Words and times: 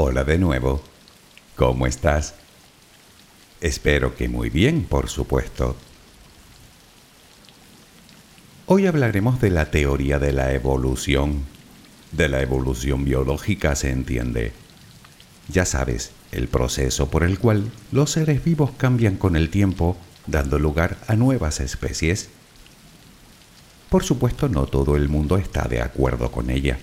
Hola 0.00 0.22
de 0.22 0.38
nuevo. 0.38 0.80
¿Cómo 1.56 1.84
estás? 1.88 2.36
Espero 3.60 4.14
que 4.14 4.28
muy 4.28 4.48
bien, 4.48 4.84
por 4.84 5.08
supuesto. 5.08 5.74
Hoy 8.66 8.86
hablaremos 8.86 9.40
de 9.40 9.50
la 9.50 9.72
teoría 9.72 10.20
de 10.20 10.32
la 10.32 10.52
evolución. 10.52 11.42
De 12.12 12.28
la 12.28 12.40
evolución 12.40 13.04
biológica 13.04 13.74
se 13.74 13.90
entiende. 13.90 14.52
Ya 15.48 15.64
sabes, 15.64 16.12
el 16.30 16.46
proceso 16.46 17.10
por 17.10 17.24
el 17.24 17.40
cual 17.40 17.68
los 17.90 18.12
seres 18.12 18.44
vivos 18.44 18.70
cambian 18.76 19.16
con 19.16 19.34
el 19.34 19.50
tiempo, 19.50 19.96
dando 20.28 20.60
lugar 20.60 20.96
a 21.08 21.16
nuevas 21.16 21.58
especies. 21.58 22.28
Por 23.88 24.04
supuesto, 24.04 24.48
no 24.48 24.66
todo 24.66 24.94
el 24.94 25.08
mundo 25.08 25.38
está 25.38 25.66
de 25.66 25.82
acuerdo 25.82 26.30
con 26.30 26.50
ella. 26.50 26.78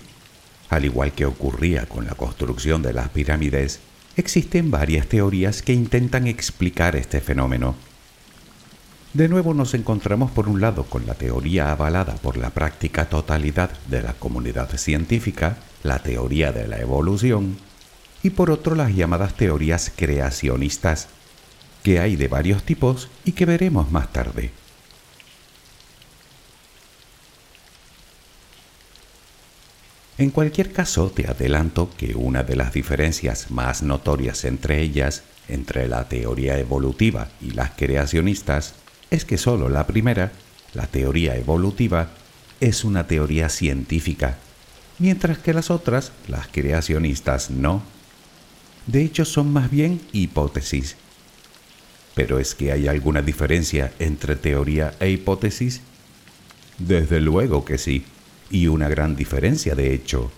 Al 0.68 0.84
igual 0.84 1.12
que 1.12 1.26
ocurría 1.26 1.86
con 1.86 2.06
la 2.06 2.14
construcción 2.14 2.82
de 2.82 2.92
las 2.92 3.08
pirámides, 3.10 3.80
existen 4.16 4.70
varias 4.70 5.06
teorías 5.06 5.62
que 5.62 5.72
intentan 5.72 6.26
explicar 6.26 6.96
este 6.96 7.20
fenómeno. 7.20 7.76
De 9.14 9.28
nuevo 9.28 9.54
nos 9.54 9.72
encontramos 9.74 10.30
por 10.30 10.48
un 10.48 10.60
lado 10.60 10.84
con 10.84 11.06
la 11.06 11.14
teoría 11.14 11.70
avalada 11.70 12.16
por 12.16 12.36
la 12.36 12.50
práctica 12.50 13.08
totalidad 13.08 13.70
de 13.88 14.02
la 14.02 14.12
comunidad 14.12 14.68
científica, 14.76 15.56
la 15.82 16.00
teoría 16.00 16.52
de 16.52 16.66
la 16.66 16.78
evolución, 16.80 17.56
y 18.22 18.30
por 18.30 18.50
otro 18.50 18.74
las 18.74 18.94
llamadas 18.94 19.34
teorías 19.34 19.92
creacionistas, 19.94 21.08
que 21.82 22.00
hay 22.00 22.16
de 22.16 22.28
varios 22.28 22.64
tipos 22.64 23.08
y 23.24 23.32
que 23.32 23.46
veremos 23.46 23.90
más 23.92 24.12
tarde. 24.12 24.50
En 30.18 30.30
cualquier 30.30 30.72
caso, 30.72 31.10
te 31.10 31.26
adelanto 31.26 31.90
que 31.94 32.14
una 32.14 32.42
de 32.42 32.56
las 32.56 32.72
diferencias 32.72 33.50
más 33.50 33.82
notorias 33.82 34.46
entre 34.46 34.80
ellas, 34.80 35.24
entre 35.46 35.88
la 35.88 36.08
teoría 36.08 36.58
evolutiva 36.58 37.28
y 37.42 37.50
las 37.50 37.72
creacionistas, 37.72 38.74
es 39.10 39.26
que 39.26 39.36
solo 39.36 39.68
la 39.68 39.86
primera, 39.86 40.32
la 40.72 40.86
teoría 40.86 41.36
evolutiva, 41.36 42.08
es 42.60 42.82
una 42.82 43.06
teoría 43.06 43.50
científica, 43.50 44.38
mientras 44.98 45.36
que 45.36 45.52
las 45.52 45.70
otras, 45.70 46.12
las 46.28 46.46
creacionistas, 46.48 47.50
no. 47.50 47.82
De 48.86 49.02
hecho, 49.02 49.26
son 49.26 49.52
más 49.52 49.70
bien 49.70 50.00
hipótesis. 50.12 50.96
¿Pero 52.14 52.38
es 52.38 52.54
que 52.54 52.72
hay 52.72 52.88
alguna 52.88 53.20
diferencia 53.20 53.92
entre 53.98 54.36
teoría 54.36 54.94
e 54.98 55.10
hipótesis? 55.10 55.82
Desde 56.78 57.20
luego 57.20 57.66
que 57.66 57.76
sí 57.76 58.06
y 58.50 58.66
una 58.66 58.88
gran 58.88 59.16
diferencia 59.16 59.74
de 59.74 59.94
hecho. 59.94 60.30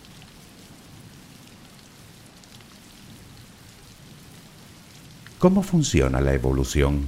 ¿Cómo 5.39 5.63
funciona 5.63 6.21
la 6.21 6.35
evolución? 6.35 7.07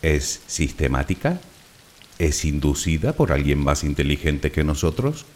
¿Es 0.00 0.40
sistemática? 0.46 1.40
¿Es 2.18 2.44
inducida 2.44 3.12
por 3.12 3.32
alguien 3.32 3.58
más 3.58 3.84
inteligente 3.84 4.50
que 4.50 4.64
nosotros? 4.64 5.26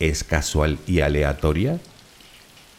¿Es 0.00 0.24
casual 0.24 0.78
y 0.86 1.00
aleatoria? 1.00 1.80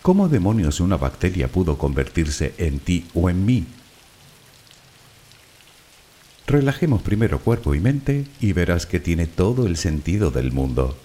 ¿Cómo 0.01 0.27
demonios 0.27 0.79
una 0.79 0.97
bacteria 0.97 1.47
pudo 1.47 1.77
convertirse 1.77 2.53
en 2.57 2.79
ti 2.79 3.05
o 3.13 3.29
en 3.29 3.45
mí? 3.45 3.65
Relajemos 6.47 7.01
primero 7.01 7.39
cuerpo 7.39 7.73
y 7.75 7.79
mente 7.79 8.25
y 8.41 8.51
verás 8.51 8.85
que 8.85 8.99
tiene 8.99 9.27
todo 9.27 9.67
el 9.67 9.77
sentido 9.77 10.31
del 10.31 10.51
mundo. 10.51 10.97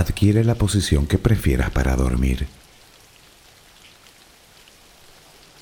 Adquiere 0.00 0.44
la 0.44 0.56
posición 0.56 1.06
que 1.06 1.18
prefieras 1.18 1.70
para 1.70 1.96
dormir. 1.96 2.48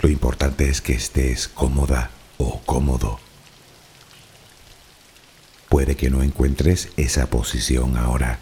Lo 0.01 0.09
importante 0.09 0.69
es 0.69 0.81
que 0.81 0.95
estés 0.95 1.49
cómoda 1.49 2.11
o 2.39 2.61
cómodo. 2.63 3.21
Puede 5.69 5.97
que 5.97 6.09
no 6.09 6.23
encuentres 6.23 6.89
esa 6.97 7.27
posición 7.27 7.97
ahora. 7.97 8.39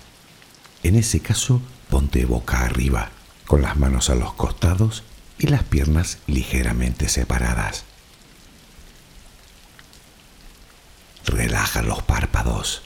En 0.82 0.96
ese 0.96 1.20
caso, 1.20 1.60
ponte 1.90 2.24
boca 2.24 2.60
arriba, 2.60 3.10
con 3.46 3.62
las 3.62 3.76
manos 3.76 4.10
a 4.10 4.14
los 4.14 4.34
costados 4.34 5.02
y 5.38 5.48
las 5.48 5.64
piernas 5.64 6.18
ligeramente 6.26 7.08
separadas. 7.08 7.84
Relaja 11.24 11.82
los 11.82 12.02
párpados. 12.02 12.85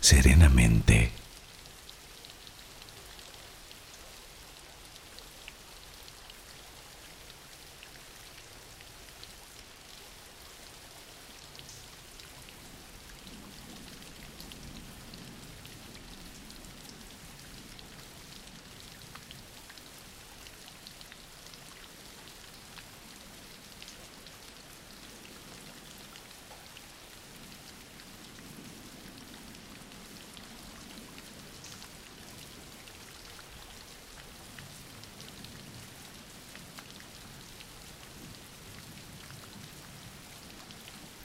serenamente. 0.00 1.10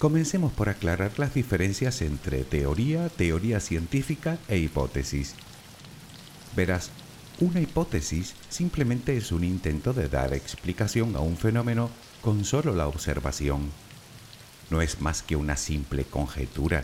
Comencemos 0.03 0.51
por 0.51 0.67
aclarar 0.67 1.17
las 1.17 1.33
diferencias 1.33 2.01
entre 2.01 2.43
teoría, 2.43 3.07
teoría 3.07 3.62
científica 3.62 4.38
e 4.50 4.57
hipótesis. 4.57 5.33
Verás, 6.57 6.89
una 7.39 7.62
hipótesis 7.62 8.36
simplemente 8.50 9.15
es 9.15 9.31
un 9.31 9.45
intento 9.45 9.93
de 9.93 10.10
dar 10.10 10.33
explicación 10.33 11.15
a 11.15 11.22
un 11.22 11.38
fenómeno 11.38 11.89
con 12.22 12.43
solo 12.43 12.75
la 12.75 12.89
observación. 12.89 13.72
No 14.69 14.81
es 14.81 15.00
más 15.00 15.24
que 15.24 15.38
una 15.38 15.55
simple 15.55 16.03
conjetura. 16.03 16.83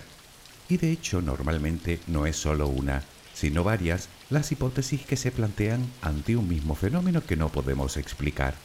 Y 0.69 0.77
de 0.77 0.89
hecho 0.89 1.21
normalmente 1.21 1.99
no 2.07 2.25
es 2.25 2.37
solo 2.37 2.69
una, 2.69 3.03
sino 3.33 3.65
varias 3.65 4.07
las 4.29 4.49
hipótesis 4.53 5.01
que 5.01 5.17
se 5.17 5.33
plantean 5.33 5.85
ante 6.01 6.37
un 6.37 6.47
mismo 6.47 6.73
fenómeno 6.73 7.21
que 7.25 7.35
no 7.35 7.49
podemos 7.49 7.97
explicar. 7.97 8.55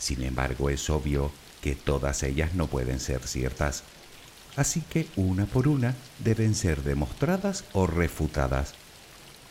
Sin 0.00 0.20
embargo, 0.24 0.68
es 0.68 0.90
obvio 0.90 1.30
que 1.62 1.74
todas 1.74 2.22
ellas 2.22 2.54
no 2.54 2.66
pueden 2.66 3.00
ser 3.00 3.26
ciertas. 3.26 3.84
Así 4.56 4.80
que 4.80 5.06
una 5.16 5.46
por 5.46 5.68
una 5.68 5.94
deben 6.18 6.54
ser 6.54 6.82
demostradas 6.82 7.64
o 7.72 7.86
refutadas. 7.86 8.74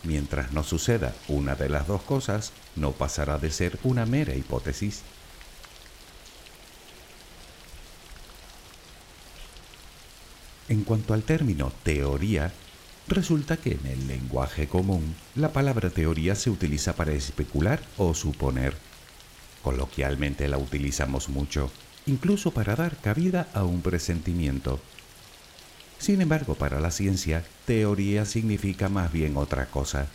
Mientras 0.03 0.51
no 0.51 0.63
suceda 0.63 1.13
una 1.27 1.55
de 1.55 1.69
las 1.69 1.87
dos 1.87 2.01
cosas, 2.01 2.51
no 2.75 2.91
pasará 2.91 3.37
de 3.37 3.51
ser 3.51 3.79
una 3.83 4.05
mera 4.05 4.35
hipótesis. 4.35 5.01
En 10.69 10.83
cuanto 10.83 11.13
al 11.13 11.23
término 11.23 11.71
teoría, 11.83 12.53
resulta 13.07 13.57
que 13.57 13.71
en 13.71 13.87
el 13.87 14.07
lenguaje 14.07 14.67
común 14.67 15.15
la 15.35 15.51
palabra 15.51 15.89
teoría 15.89 16.35
se 16.35 16.49
utiliza 16.49 16.93
para 16.93 17.11
especular 17.11 17.81
o 17.97 18.13
suponer. 18.13 18.75
Coloquialmente 19.63 20.47
la 20.47 20.57
utilizamos 20.57 21.27
mucho 21.27 21.71
incluso 22.09 22.51
para 22.51 22.75
dar 22.75 22.97
cabida 22.97 23.47
a 23.53 23.63
un 23.63 23.81
presentimiento. 23.81 24.79
Sin 25.99 26.21
embargo, 26.21 26.55
para 26.55 26.79
la 26.79 26.91
ciencia, 26.91 27.45
teoría 27.65 28.25
significa 28.25 28.89
más 28.89 29.11
bien 29.11 29.37
otra 29.37 29.67
cosa. 29.67 30.07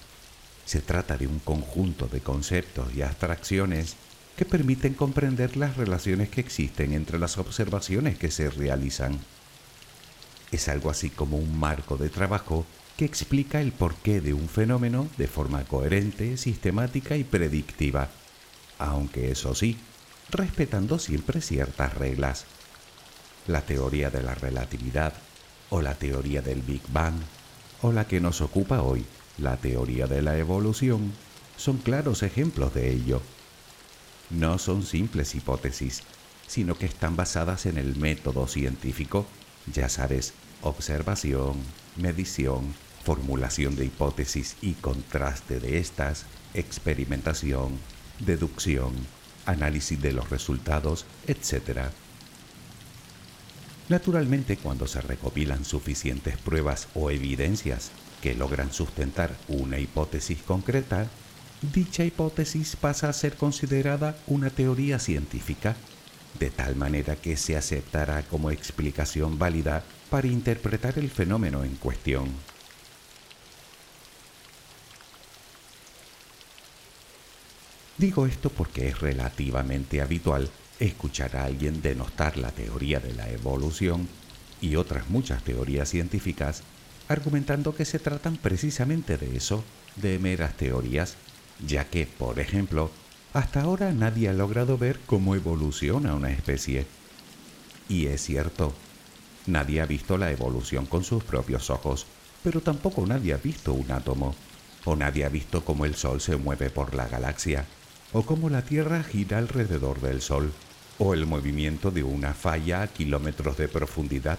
Se 0.65 0.81
trata 0.81 1.17
de 1.17 1.27
un 1.27 1.39
conjunto 1.39 2.07
de 2.09 2.21
conceptos 2.21 2.95
y 2.95 3.03
abstracciones 3.03 3.97
que 4.37 4.45
permiten 4.45 4.95
comprender 4.95 5.57
las 5.57 5.77
relaciones 5.77 6.29
que 6.31 6.41
existen 6.41 6.93
entre 6.93 7.19
las 7.19 7.39
observaciones 7.39 8.19
que 8.19 8.31
se 8.31 8.51
realizan. 8.51 9.21
Es 10.51 10.69
algo 10.69 10.91
así 10.91 11.11
como 11.11 11.37
un 11.37 11.59
marco 11.59 11.97
de 11.97 12.09
trabajo 12.09 12.67
que 12.97 13.05
explica 13.05 13.61
el 13.61 13.73
porqué 13.73 14.21
de 14.21 14.35
un 14.35 14.49
fenómeno 14.49 15.09
de 15.19 15.29
forma 15.29 15.65
coherente, 15.65 16.37
sistemática 16.37 17.17
y 17.17 17.25
predictiva, 17.25 18.09
aunque 18.79 19.31
eso 19.31 19.55
sí, 19.55 19.77
respetando 20.35 20.99
siempre 20.99 21.41
ciertas 21.41 21.95
reglas. 21.95 22.45
La 23.47 23.63
teoría 23.63 24.11
de 24.11 24.23
la 24.23 24.35
relatividad 24.35 25.15
o 25.71 25.81
la 25.81 25.95
teoría 25.95 26.43
del 26.43 26.63
Big 26.63 26.83
Bang 26.93 27.15
o 27.83 27.93
la 27.93 28.07
que 28.07 28.21
nos 28.21 28.41
ocupa 28.41 28.83
hoy, 28.83 29.05
la 29.39 29.57
teoría 29.57 30.07
de 30.07 30.23
la 30.23 30.37
evolución, 30.37 31.13
son 31.57 31.79
claros 31.79 32.23
ejemplos 32.23 32.75
de 32.75 32.93
ello. 32.93 33.23
No 34.31 34.59
son 34.59 34.85
simples 34.85 35.35
hipótesis, 35.35 36.03
sino 36.47 36.77
que 36.77 36.87
están 36.87 37.17
basadas 37.17 37.67
en 37.67 37.79
el 37.79 37.97
método 37.97 38.49
científico, 38.49 39.27
ya 39.73 39.89
sabes, 39.89 40.35
observación, 40.63 41.57
medición, 41.97 42.75
formulación 43.05 43.77
de 43.77 43.85
hipótesis 43.85 44.57
y 44.63 44.73
contraste 44.73 45.61
de 45.61 45.79
estas, 45.79 46.25
experimentación, 46.55 47.79
deducción, 48.21 48.95
análisis 49.47 50.01
de 50.01 50.13
los 50.13 50.31
resultados, 50.31 51.07
etc. 51.27 51.89
Naturalmente, 53.89 54.57
cuando 54.57 54.87
se 54.87 55.01
recopilan 55.01 55.65
suficientes 55.65 56.39
pruebas 56.39 56.89
o 56.95 57.11
evidencias 57.11 57.91
que 58.23 58.35
logran 58.35 58.73
sustentar 58.73 59.37
una 59.49 59.79
hipótesis 59.79 60.43
concreta, 60.43 61.09
dicha 61.73 62.05
hipótesis 62.05 62.77
pasa 62.77 63.09
a 63.09 63.13
ser 63.13 63.37
considerada 63.37 64.17
una 64.27 64.51
teoría 64.51 64.99
científica, 64.99 65.77
de 66.39 66.51
tal 66.51 66.77
manera 66.77 67.17
que 67.17 67.37
se 67.37 67.57
aceptará 67.57 68.23
como 68.23 68.51
explicación 68.51 69.39
válida 69.39 69.85
para 70.11 70.27
interpretar 70.27 70.99
el 70.99 71.11
fenómeno 71.11 71.65
en 71.65 71.77
cuestión. 71.77 72.54
Digo 78.05 78.27
esto 78.27 78.51
porque 78.51 78.89
es 78.89 79.01
relativamente 79.01 80.03
habitual 80.03 80.51
escuchar 80.79 81.39
a 81.39 81.45
alguien 81.45 81.81
denostar 81.81 82.37
la 82.37 82.51
teoría 82.51 83.01
de 83.01 83.15
la 83.15 83.31
evolución 83.31 84.11
y 84.61 84.77
otras 84.77 85.09
muchas 85.09 85.43
teorías 85.43 85.89
científicas 85.89 86.65
argumentando 87.09 87.75
que 87.75 87.87
se 87.87 87.99
tratan 87.99 88.37
precisamente 88.37 89.17
de 89.17 89.35
eso, 89.35 89.65
de 89.97 90.19
meras 90.19 90.55
teorías, 90.55 91.17
ya 91.67 91.87
que, 91.87 92.07
por 92.07 92.41
ejemplo, 92.41 92.91
hasta 93.33 93.63
ahora 93.63 93.91
nadie 93.93 94.29
ha 94.29 94.35
logrado 94.35 94.77
ver 94.77 95.01
cómo 95.07 95.35
evoluciona 95.35 96.15
una 96.15 96.31
especie. 96.31 96.85
Y 97.89 98.09
es 98.09 98.21
cierto, 98.21 98.75
Nadie 99.47 99.81
ha 99.81 99.87
visto 99.87 100.19
la 100.19 100.31
evolución 100.31 100.85
con 100.85 101.05
sus 101.05 101.25
propios 101.25 101.71
ojos, 101.71 102.05
pero 102.43 102.61
tampoco 102.61 103.07
nadie 103.07 103.33
ha 103.33 103.39
visto 103.39 103.73
un 103.73 103.91
átomo, 103.91 104.35
o 104.85 104.95
nadie 104.95 105.25
ha 105.25 105.31
visto 105.31 105.65
cómo 105.65 105.87
el 105.87 105.95
Sol 105.95 106.21
se 106.21 106.37
mueve 106.37 106.69
por 106.69 106.95
la 106.95 107.09
galaxia, 107.09 107.65
o 108.15 108.23
cómo 108.23 108.49
la 108.49 108.63
Tierra 108.63 109.03
gira 109.03 109.39
alrededor 109.39 110.01
del 110.01 110.23
Sol, 110.23 110.53
o 110.99 111.15
el 111.15 111.27
movimiento 111.27 111.91
de 111.91 112.05
una 112.05 112.33
falla 112.33 112.83
a 112.83 112.87
kilómetros 112.87 113.57
de 113.57 113.67
profundidad, 113.67 114.39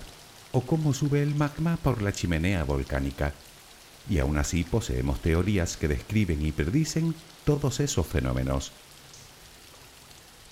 o 0.53 0.61
cómo 0.61 0.93
sube 0.93 1.21
el 1.21 1.35
magma 1.35 1.75
por 1.75 2.01
la 2.01 2.13
chimenea 2.13 2.63
volcánica. 2.63 3.33
Y 4.09 4.19
aún 4.19 4.37
así 4.37 4.63
poseemos 4.63 5.21
teorías 5.21 5.75
que 5.75 5.89
describen 5.89 6.41
y 6.45 6.53
predicen 6.53 7.13
todos 7.43 7.81
esos 7.81 8.07
fenómenos. 8.07 8.71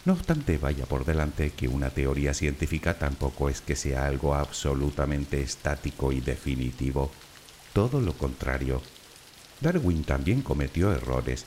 No 0.04 0.12
obstante, 0.12 0.58
vaya 0.58 0.86
por 0.86 1.06
delante 1.06 1.52
que 1.52 1.70
una 1.70 1.92
teoría 1.92 2.34
científica 2.34 3.00
tampoco 3.00 3.48
es 3.48 3.62
que 3.62 3.78
sea 3.78 4.06
algo 4.06 4.36
absolutamente 4.36 5.42
estático 5.42 6.12
y 6.12 6.20
definitivo. 6.20 7.10
Todo 7.72 8.02
lo 8.02 8.12
contrario. 8.18 8.82
Darwin 9.62 10.04
también 10.04 10.42
cometió 10.42 10.92
errores. 10.92 11.46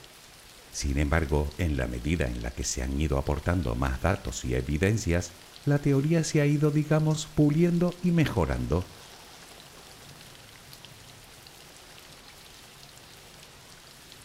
Sin 0.77 0.99
embargo, 0.99 1.49
en 1.57 1.75
la 1.75 1.87
medida 1.87 2.27
en 2.27 2.43
la 2.43 2.51
que 2.51 2.63
se 2.63 2.83
han 2.83 3.01
ido 3.01 3.17
aportando 3.17 3.73
más 3.73 3.99
datos 3.99 4.45
y 4.45 4.53
evidencias, 4.53 5.31
la 5.65 5.79
teoría 5.79 6.23
se 6.23 6.39
ha 6.39 6.45
ido, 6.45 6.69
digamos, 6.69 7.27
puliendo 7.33 7.95
y 8.03 8.11
mejorando. 8.11 8.85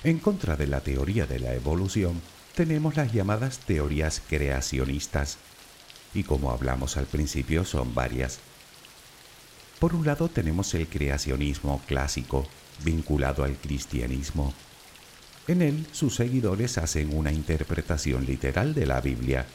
En 0.04 0.18
contra 0.18 0.56
de 0.56 0.66
la 0.66 0.82
teoría 0.82 1.24
de 1.24 1.38
la 1.38 1.54
evolución, 1.54 2.20
tenemos 2.54 2.96
las 2.96 3.14
llamadas 3.14 3.60
teorías 3.60 4.20
creacionistas, 4.28 5.38
y 6.12 6.22
como 6.22 6.50
hablamos 6.50 6.98
al 6.98 7.06
principio 7.06 7.64
son 7.64 7.94
varias. 7.94 8.40
Por 9.78 9.94
un 9.94 10.04
lado 10.04 10.28
tenemos 10.28 10.74
el 10.74 10.86
creacionismo 10.86 11.80
clásico, 11.86 12.46
vinculado 12.84 13.42
al 13.42 13.56
cristianismo. 13.56 14.52
En 15.48 15.62
él 15.62 15.86
sus 15.92 16.16
seguidores 16.16 16.78
hacen 16.78 17.16
una 17.16 17.32
interpretación 17.32 18.26
literal 18.26 18.74
de 18.74 18.86
la 18.86 19.00
Biblia. 19.00 19.46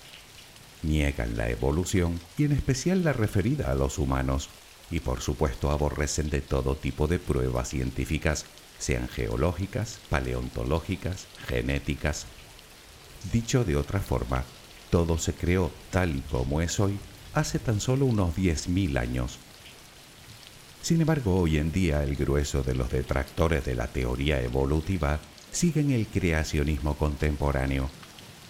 Niegan 0.83 1.37
la 1.37 1.49
evolución 1.49 2.19
y 2.37 2.45
en 2.45 2.51
especial 2.51 3.03
la 3.03 3.13
referida 3.13 3.71
a 3.71 3.75
los 3.75 3.97
humanos, 3.97 4.49
y 4.91 4.99
por 4.99 5.21
supuesto 5.21 5.71
aborrecen 5.71 6.29
de 6.29 6.41
todo 6.41 6.75
tipo 6.75 7.07
de 7.07 7.19
pruebas 7.19 7.69
científicas, 7.69 8.45
sean 8.79 9.07
geológicas, 9.07 9.99
paleontológicas, 10.09 11.25
genéticas, 11.47 12.27
Dicho 13.31 13.65
de 13.65 13.75
otra 13.75 13.99
forma, 13.99 14.43
todo 14.89 15.17
se 15.17 15.33
creó 15.33 15.71
tal 15.91 16.15
y 16.15 16.21
como 16.21 16.61
es 16.61 16.79
hoy 16.79 16.97
hace 17.33 17.59
tan 17.59 17.81
solo 17.81 18.05
unos 18.05 18.35
10.000 18.35 18.97
años. 18.97 19.37
Sin 20.81 21.01
embargo, 21.01 21.41
hoy 21.41 21.57
en 21.57 21.71
día 21.71 22.03
el 22.03 22.15
grueso 22.15 22.63
de 22.63 22.73
los 22.73 22.89
detractores 22.89 23.65
de 23.65 23.75
la 23.75 23.87
teoría 23.87 24.41
evolutiva 24.41 25.19
siguen 25.51 25.91
el 25.91 26.07
creacionismo 26.07 26.95
contemporáneo, 26.95 27.89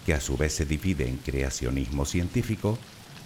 que 0.04 0.14
a 0.14 0.20
su 0.20 0.36
vez 0.36 0.54
se 0.54 0.66
divide 0.66 1.08
en 1.08 1.18
creacionismo 1.18 2.04
científico, 2.04 2.78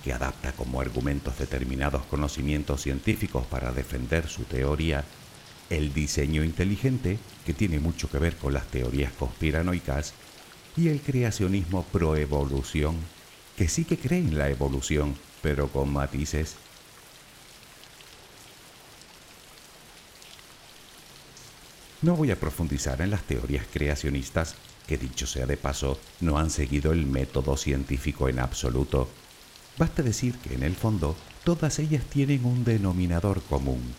que 0.02 0.12
adapta 0.12 0.52
como 0.52 0.80
argumentos 0.80 1.38
determinados 1.38 2.04
conocimientos 2.06 2.82
científicos 2.82 3.46
para 3.46 3.72
defender 3.72 4.28
su 4.28 4.44
teoría, 4.44 5.04
el 5.70 5.94
diseño 5.94 6.44
inteligente, 6.44 7.18
que 7.46 7.54
tiene 7.54 7.78
mucho 7.78 8.10
que 8.10 8.18
ver 8.18 8.36
con 8.36 8.52
las 8.52 8.66
teorías 8.66 9.12
conspiranoicas, 9.12 10.12
y 10.76 10.88
el 10.88 11.00
creacionismo 11.00 11.84
proevolución, 11.84 12.96
que 13.56 13.68
sí 13.68 13.84
que 13.84 13.98
cree 13.98 14.18
en 14.18 14.38
la 14.38 14.48
evolución, 14.48 15.14
pero 15.40 15.68
con 15.68 15.92
matices. 15.92 16.56
No 22.02 22.16
voy 22.16 22.30
a 22.30 22.38
profundizar 22.38 23.00
en 23.00 23.10
las 23.10 23.22
teorías 23.22 23.66
creacionistas, 23.72 24.56
que 24.86 24.98
dicho 24.98 25.26
sea 25.26 25.46
de 25.46 25.56
paso, 25.56 25.98
no 26.20 26.38
han 26.38 26.50
seguido 26.50 26.92
el 26.92 27.06
método 27.06 27.56
científico 27.56 28.28
en 28.28 28.40
absoluto. 28.40 29.08
Basta 29.78 30.02
decir 30.02 30.36
que 30.38 30.54
en 30.54 30.64
el 30.64 30.74
fondo 30.74 31.16
todas 31.44 31.78
ellas 31.78 32.04
tienen 32.04 32.44
un 32.44 32.64
denominador 32.64 33.40
común, 33.42 33.94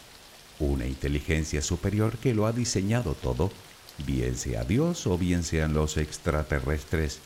una 0.59 0.85
inteligencia 0.85 1.61
superior 1.61 2.17
que 2.17 2.33
lo 2.33 2.45
ha 2.45 2.51
diseñado 2.51 3.15
todo 3.15 3.51
bien 4.05 4.35
sea 4.35 4.63
Dios 4.63 5.07
o 5.07 5.17
bien 5.17 5.43
sean 5.43 5.73
los 5.73 5.97
extraterrestres. 5.97 7.19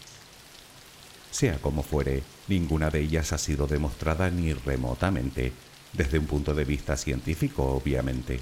Sea 1.32 1.58
como 1.60 1.84
fuere, 1.84 2.24
ninguna 2.48 2.90
de 2.90 3.02
ellas 3.02 3.34
ha 3.34 3.38
sido 3.38 3.68
demostrada 3.68 4.30
ni 4.30 4.54
remotamente, 4.54 5.54
desde 5.94 6.20
un 6.20 6.26
punto 6.26 6.54
de 6.54 6.66
vista 6.66 6.98
científico, 6.98 7.64
obviamente. 7.64 8.40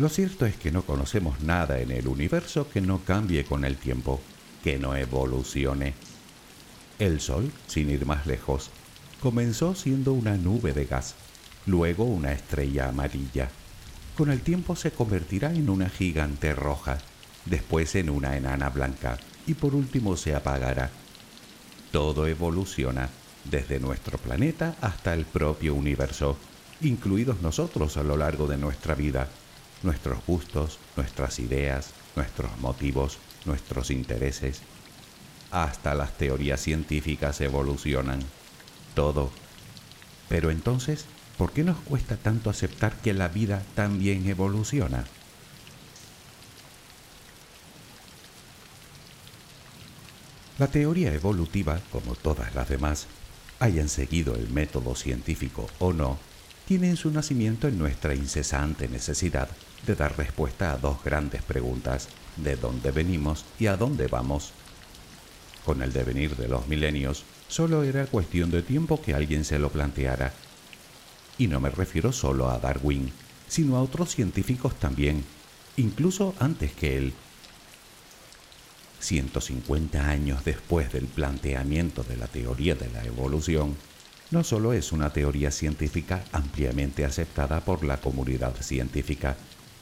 Lo 0.00 0.08
cierto 0.08 0.46
es 0.46 0.56
que 0.56 0.72
no 0.72 0.80
conocemos 0.80 1.42
nada 1.42 1.78
en 1.78 1.90
el 1.90 2.08
universo 2.08 2.70
que 2.70 2.80
no 2.80 3.00
cambie 3.00 3.44
con 3.44 3.66
el 3.66 3.76
tiempo, 3.76 4.18
que 4.64 4.78
no 4.78 4.96
evolucione. 4.96 5.92
El 6.98 7.20
Sol, 7.20 7.52
sin 7.66 7.90
ir 7.90 8.06
más 8.06 8.26
lejos, 8.26 8.70
comenzó 9.20 9.74
siendo 9.74 10.14
una 10.14 10.38
nube 10.38 10.72
de 10.72 10.86
gas 10.86 11.16
luego 11.66 12.04
una 12.04 12.32
estrella 12.32 12.88
amarilla. 12.88 13.50
Con 14.16 14.30
el 14.30 14.40
tiempo 14.40 14.74
se 14.74 14.90
convertirá 14.90 15.52
en 15.52 15.68
una 15.68 15.90
gigante 15.90 16.54
roja, 16.54 16.96
después 17.44 17.94
en 17.94 18.08
una 18.08 18.38
enana 18.38 18.70
blanca 18.70 19.18
y 19.46 19.52
por 19.52 19.74
último 19.74 20.16
se 20.16 20.34
apagará. 20.34 20.90
Todo 21.92 22.26
evoluciona, 22.26 23.10
desde 23.44 23.78
nuestro 23.78 24.16
planeta 24.16 24.76
hasta 24.80 25.12
el 25.12 25.26
propio 25.26 25.74
universo, 25.74 26.38
incluidos 26.80 27.42
nosotros 27.42 27.98
a 27.98 28.02
lo 28.02 28.16
largo 28.16 28.46
de 28.46 28.56
nuestra 28.56 28.94
vida, 28.94 29.28
nuestros 29.82 30.24
gustos, 30.26 30.78
nuestras 30.96 31.38
ideas, 31.38 31.90
nuestros 32.16 32.56
motivos, 32.58 33.18
nuestros 33.44 33.90
intereses. 33.90 34.60
Hasta 35.50 35.94
las 35.94 36.16
teorías 36.16 36.60
científicas 36.60 37.40
evolucionan. 37.40 38.20
Todo. 38.94 39.30
Pero 40.28 40.50
entonces, 40.50 41.06
¿por 41.38 41.52
qué 41.52 41.64
nos 41.64 41.78
cuesta 41.78 42.16
tanto 42.16 42.50
aceptar 42.50 42.94
que 42.96 43.12
la 43.12 43.28
vida 43.28 43.62
también 43.74 44.28
evoluciona? 44.28 45.04
La 50.58 50.66
teoría 50.66 51.12
evolutiva, 51.14 51.80
como 51.90 52.14
todas 52.14 52.54
las 52.54 52.68
demás, 52.68 53.06
hayan 53.60 53.88
seguido 53.88 54.34
el 54.34 54.50
método 54.50 54.94
científico 54.94 55.68
o 55.78 55.92
no, 55.94 56.18
tiene 56.68 56.94
su 56.96 57.10
nacimiento 57.10 57.66
en 57.66 57.78
nuestra 57.78 58.14
incesante 58.14 58.86
necesidad 58.86 59.48
de 59.86 59.94
dar 59.94 60.16
respuesta 60.16 60.72
a 60.72 60.78
dos 60.78 61.02
grandes 61.04 61.42
preguntas, 61.42 62.08
de 62.36 62.56
dónde 62.56 62.90
venimos 62.90 63.44
y 63.58 63.66
a 63.66 63.76
dónde 63.76 64.06
vamos. 64.06 64.52
Con 65.64 65.82
el 65.82 65.92
devenir 65.92 66.36
de 66.36 66.48
los 66.48 66.66
milenios, 66.68 67.24
solo 67.48 67.82
era 67.82 68.06
cuestión 68.06 68.50
de 68.50 68.62
tiempo 68.62 69.00
que 69.00 69.14
alguien 69.14 69.44
se 69.44 69.58
lo 69.58 69.70
planteara 69.70 70.32
y 71.40 71.46
no 71.46 71.58
me 71.58 71.70
refiero 71.70 72.12
solo 72.12 72.50
a 72.50 72.58
Darwin, 72.58 73.10
sino 73.48 73.76
a 73.76 73.82
otros 73.82 74.14
científicos 74.14 74.74
también, 74.78 75.24
incluso 75.78 76.34
antes 76.38 76.72
que 76.72 76.98
él. 76.98 77.14
150 78.98 80.06
años 80.06 80.44
después 80.44 80.92
del 80.92 81.06
planteamiento 81.06 82.02
de 82.02 82.18
la 82.18 82.26
teoría 82.26 82.74
de 82.74 82.90
la 82.90 83.02
evolución, 83.06 83.74
no 84.30 84.44
solo 84.44 84.74
es 84.74 84.92
una 84.92 85.14
teoría 85.14 85.50
científica 85.50 86.22
ampliamente 86.30 87.06
aceptada 87.06 87.60
por 87.64 87.86
la 87.86 87.96
comunidad 87.96 88.54
científica, 88.60 89.38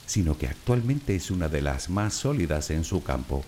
sino 0.09 0.39
que 0.39 0.47
actualmente 0.47 1.15
es 1.15 1.31
una 1.31 1.49
de 1.49 1.61
las 1.61 1.91
más 1.91 2.15
sólidas 2.15 2.71
en 2.71 2.83
su 2.83 3.03
campo, 3.03 3.45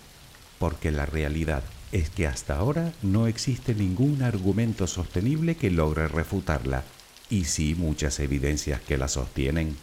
porque 0.59 0.91
la 0.91 1.07
realidad 1.07 1.63
es 1.91 2.11
que 2.11 2.27
hasta 2.27 2.55
ahora 2.55 2.93
no 3.01 3.25
existe 3.25 3.73
ningún 3.73 4.21
argumento 4.21 4.85
sostenible 4.85 5.55
que 5.55 5.71
logre 5.71 6.07
refutarla 6.07 6.83
y 7.31 7.45
sí 7.45 7.73
muchas 7.73 8.19
evidencias 8.19 8.79
que 8.79 8.97
la 8.97 9.07
sostienen. 9.07 9.75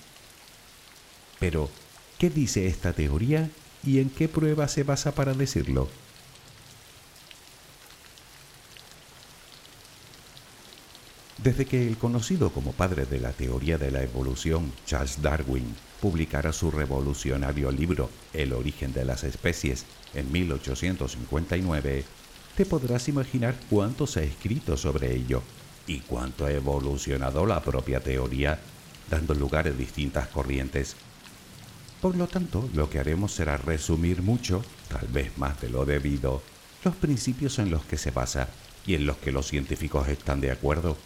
Pero, 1.40 1.68
¿qué 2.16 2.30
dice 2.30 2.68
esta 2.68 2.92
teoría 2.92 3.50
y 3.82 3.98
en 3.98 4.08
qué 4.08 4.28
prueba 4.28 4.68
se 4.68 4.84
basa 4.84 5.12
para 5.12 5.34
decirlo? 5.34 5.88
Desde 11.42 11.66
que 11.66 11.88
el 11.88 11.98
conocido 11.98 12.50
como 12.50 12.72
padre 12.72 13.04
de 13.04 13.18
la 13.18 13.32
teoría 13.32 13.78
de 13.78 13.90
la 13.90 14.02
evolución, 14.02 14.72
Charles 14.86 15.20
Darwin, 15.20 15.74
publicara 16.00 16.52
su 16.52 16.70
revolucionario 16.70 17.70
libro 17.70 18.10
El 18.32 18.52
origen 18.52 18.92
de 18.92 19.04
las 19.04 19.24
especies 19.24 19.84
en 20.14 20.30
1859, 20.30 22.04
te 22.56 22.66
podrás 22.66 23.08
imaginar 23.08 23.54
cuánto 23.70 24.06
se 24.06 24.20
ha 24.20 24.22
escrito 24.24 24.76
sobre 24.76 25.14
ello 25.14 25.42
y 25.86 26.00
cuánto 26.00 26.46
ha 26.46 26.52
evolucionado 26.52 27.46
la 27.46 27.62
propia 27.62 28.00
teoría, 28.00 28.58
dando 29.10 29.34
lugar 29.34 29.66
a 29.66 29.70
distintas 29.70 30.28
corrientes. 30.28 30.96
Por 32.00 32.16
lo 32.16 32.28
tanto, 32.28 32.68
lo 32.74 32.88
que 32.90 33.00
haremos 33.00 33.32
será 33.32 33.56
resumir 33.56 34.22
mucho, 34.22 34.64
tal 34.88 35.08
vez 35.08 35.36
más 35.38 35.60
de 35.60 35.68
lo 35.68 35.84
debido, 35.84 36.42
los 36.84 36.94
principios 36.94 37.58
en 37.58 37.70
los 37.70 37.84
que 37.84 37.98
se 37.98 38.10
basa 38.10 38.48
y 38.86 38.94
en 38.94 39.06
los 39.06 39.16
que 39.16 39.32
los 39.32 39.48
científicos 39.48 40.08
están 40.08 40.40
de 40.40 40.52
acuerdo. 40.52 40.96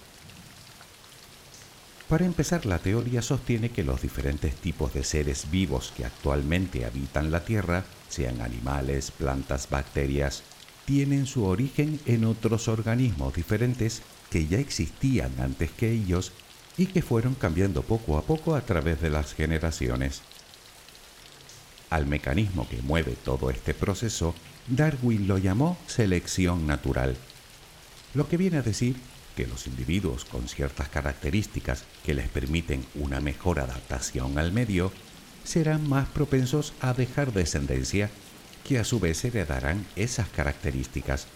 Para 2.12 2.27
empezar, 2.27 2.66
la 2.66 2.79
teoría 2.79 3.22
sostiene 3.22 3.70
que 3.70 3.85
los 3.85 4.03
diferentes 4.03 4.55
tipos 4.57 4.92
de 4.92 5.03
seres 5.03 5.51
vivos 5.51 5.94
que 5.96 6.05
actualmente 6.05 6.85
habitan 6.85 7.31
la 7.31 7.42
Tierra, 7.42 7.87
sean 8.11 8.42
animales, 8.42 9.11
plantas, 9.11 9.70
bacterias, 9.70 10.42
tienen 10.85 11.25
su 11.25 11.46
origen 11.46 11.98
en 12.05 12.27
otros 12.27 12.68
organismos 12.68 13.33
diferentes 13.33 14.03
que 14.29 14.46
ya 14.46 14.59
existían 14.59 15.33
antes 15.40 15.70
que 15.70 15.90
ellos 15.90 16.33
y 16.77 16.85
que 16.85 17.01
fueron 17.01 17.35
cambiando 17.35 17.81
poco 17.81 18.18
a 18.18 18.22
poco 18.22 18.57
a 18.57 18.61
través 18.61 19.01
de 19.01 19.09
las 19.09 19.33
generaciones. 19.33 20.20
Al 21.88 22.05
mecanismo 22.05 22.68
que 22.68 22.83
mueve 22.83 23.16
todo 23.25 23.48
este 23.48 23.72
proceso, 23.72 24.35
Darwin 24.68 25.27
lo 25.27 25.38
llamó 25.38 25.79
selección 25.87 26.66
natural, 26.66 27.16
lo 28.12 28.29
que 28.29 28.37
viene 28.37 28.59
a 28.59 28.62
decir 28.62 28.96
que 29.37 29.47
los 29.47 29.66
individuos 29.66 30.25
con 30.25 30.49
ciertas 30.49 30.88
características 30.88 31.85
que 32.05 32.14
les 32.14 32.29
permiten 32.29 32.85
una 32.95 33.21
mejor 33.21 33.61
adaptación 33.61 34.38
al 34.38 34.53
medio 34.53 34.92
serán 35.45 35.88
más 35.88 36.09
propensos 36.09 36.73
a 36.81 36.95
dejar 36.95 37.33
descendencia 37.33 38.11
que 38.64 38.79
a 38.79 38.85
su 38.85 39.01
vez 39.01 39.25
heredarán 39.25 39.87
esas 39.97 40.29
características, 40.29 41.27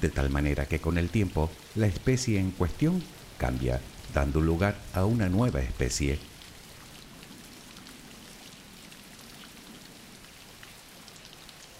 de 0.00 0.10
tal 0.10 0.30
manera 0.30 0.66
que 0.66 0.80
con 0.80 0.98
el 0.98 1.08
tiempo 1.08 1.50
la 1.74 1.86
especie 1.86 2.38
en 2.38 2.50
cuestión 2.50 3.02
cambia, 3.38 3.80
dando 4.12 4.40
lugar 4.40 4.76
a 4.92 5.04
una 5.04 5.28
nueva 5.28 5.60
especie. 5.60 6.18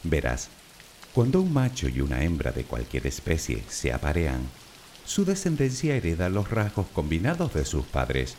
Verás, 0.02 0.48
cuando 1.12 1.42
un 1.42 1.52
macho 1.52 1.88
y 1.88 2.00
una 2.00 2.22
hembra 2.22 2.52
de 2.52 2.64
cualquier 2.64 3.06
especie 3.06 3.62
se 3.68 3.92
aparean, 3.92 4.48
su 5.10 5.24
descendencia 5.24 5.96
hereda 5.96 6.28
los 6.28 6.50
rasgos 6.50 6.86
combinados 6.92 7.52
de 7.52 7.64
sus 7.64 7.84
padres. 7.84 8.36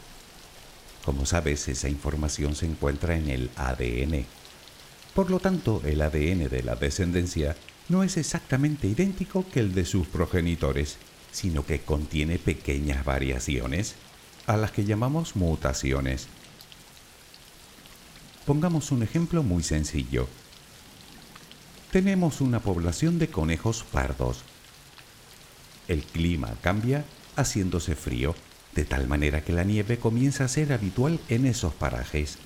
Como 1.04 1.26
sabes, 1.26 1.68
esa 1.68 1.90
información 1.90 2.56
se 2.56 2.66
encuentra 2.66 3.18
en 3.18 3.28
el 3.28 3.50
ADN, 3.58 4.26
por 5.14 5.30
lo 5.30 5.42
tanto, 5.42 5.82
el 5.84 6.02
ADN 6.02 6.48
de 6.48 6.64
la 6.64 6.76
descendencia 6.76 7.58
no 7.90 8.04
es 8.04 8.16
exactamente 8.16 8.88
idéntico 8.88 9.46
que 9.52 9.60
el 9.60 9.74
de 9.74 9.84
sus 9.84 10.08
progenitores, 10.08 10.96
sino 11.34 11.66
que 11.66 11.82
contiene 11.82 12.40
pequeñas 12.40 13.04
variaciones, 13.04 13.96
a 14.48 14.56
las 14.56 14.72
que 14.72 14.86
llamamos 14.86 15.36
mutaciones. 15.36 16.28
Pongamos 18.46 18.92
un 18.92 19.04
ejemplo 19.04 19.44
muy 19.44 19.64
sencillo. 19.64 20.30
Tenemos 21.92 22.40
una 22.40 22.62
población 22.62 23.20
de 23.20 23.28
conejos 23.28 23.84
pardos. 23.84 24.46
El 25.88 26.04
clima 26.04 26.54
cambia 26.62 27.06
haciéndose 27.36 27.96
frío, 27.96 28.36
de 28.76 28.86
tal 28.86 29.08
manera 29.08 29.44
que 29.44 29.54
la 29.54 29.64
nieve 29.64 29.98
comienza 29.98 30.46
a 30.46 30.48
ser 30.48 30.74
habitual 30.74 31.20
en 31.28 31.46
esos 31.46 31.74
parajes. 31.74 32.38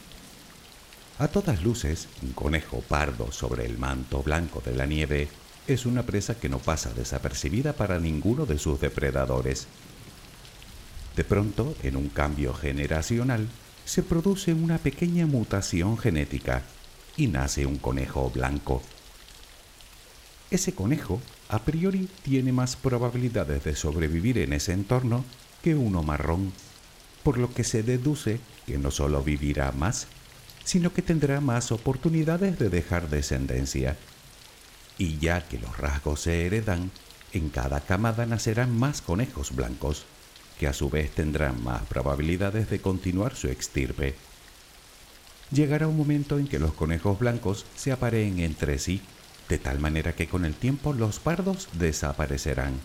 A 1.18 1.28
todas 1.28 1.64
luces, 1.64 2.08
un 2.24 2.34
conejo 2.34 2.82
pardo 2.82 3.32
sobre 3.32 3.66
el 3.66 3.78
manto 3.78 4.22
blanco 4.22 4.62
de 4.66 4.76
la 4.76 4.86
nieve 4.86 5.30
es 5.68 5.86
una 5.86 6.04
presa 6.04 6.36
que 6.36 6.50
no 6.50 6.60
pasa 6.60 6.94
desapercibida 6.94 7.74
para 7.74 8.00
ninguno 8.00 8.46
de 8.46 8.60
sus 8.60 8.80
depredadores. 8.80 9.68
De 11.16 11.24
pronto, 11.24 11.76
en 11.84 11.96
un 11.96 12.10
cambio 12.10 12.54
generacional, 12.54 13.48
se 13.86 14.04
produce 14.04 14.54
una 14.54 14.78
pequeña 14.78 15.26
mutación 15.26 15.98
genética 15.98 16.64
y 17.16 17.28
nace 17.28 17.66
un 17.66 17.78
conejo 17.78 18.30
blanco. 18.30 18.82
Ese 20.52 20.74
conejo, 20.74 21.22
a 21.50 21.60
priori, 21.60 22.10
tiene 22.24 22.52
más 22.52 22.76
probabilidades 22.76 23.64
de 23.64 23.76
sobrevivir 23.76 24.40
en 24.40 24.54
ese 24.54 24.74
entorno 24.74 25.24
que 25.62 25.76
uno 25.76 26.02
marrón, 26.04 26.52
por 27.24 27.38
lo 27.38 27.54
que 27.54 27.64
se 27.64 27.84
deduce 27.84 28.40
que 28.66 28.78
no 28.78 28.92
solo 28.92 29.24
vivirá 29.24 29.72
más, 29.72 30.08
sino 30.64 30.92
que 30.92 31.02
tendrá 31.02 31.42
más 31.42 31.72
oportunidades 31.72 32.58
de 32.58 32.70
dejar 32.70 33.10
descendencia. 33.10 33.98
Y 34.98 35.20
ya 35.20 35.48
que 35.48 35.60
los 35.60 35.78
rasgos 35.78 36.22
se 36.22 36.46
heredan, 36.46 36.92
en 37.32 37.50
cada 37.50 37.82
camada 37.82 38.26
nacerán 38.26 38.76
más 38.76 39.02
conejos 39.02 39.56
blancos, 39.56 40.06
que 40.60 40.68
a 40.68 40.74
su 40.74 40.90
vez 40.90 41.12
tendrán 41.12 41.64
más 41.64 41.84
probabilidades 41.84 42.70
de 42.70 42.80
continuar 42.80 43.36
su 43.36 43.50
extirpe. 43.50 44.16
Llegará 45.52 45.88
un 45.88 45.98
momento 45.98 46.40
en 46.40 46.48
que 46.48 46.60
los 46.60 46.74
conejos 46.74 47.20
blancos 47.20 47.66
se 47.76 47.92
apareen 47.92 48.40
entre 48.40 48.80
sí, 48.80 49.02
de 49.50 49.58
tal 49.58 49.80
manera 49.80 50.14
que 50.14 50.28
con 50.28 50.46
el 50.46 50.56
tiempo 50.56 50.94
los 50.94 51.20
pardos 51.20 51.70
desaparecerán. 51.74 52.80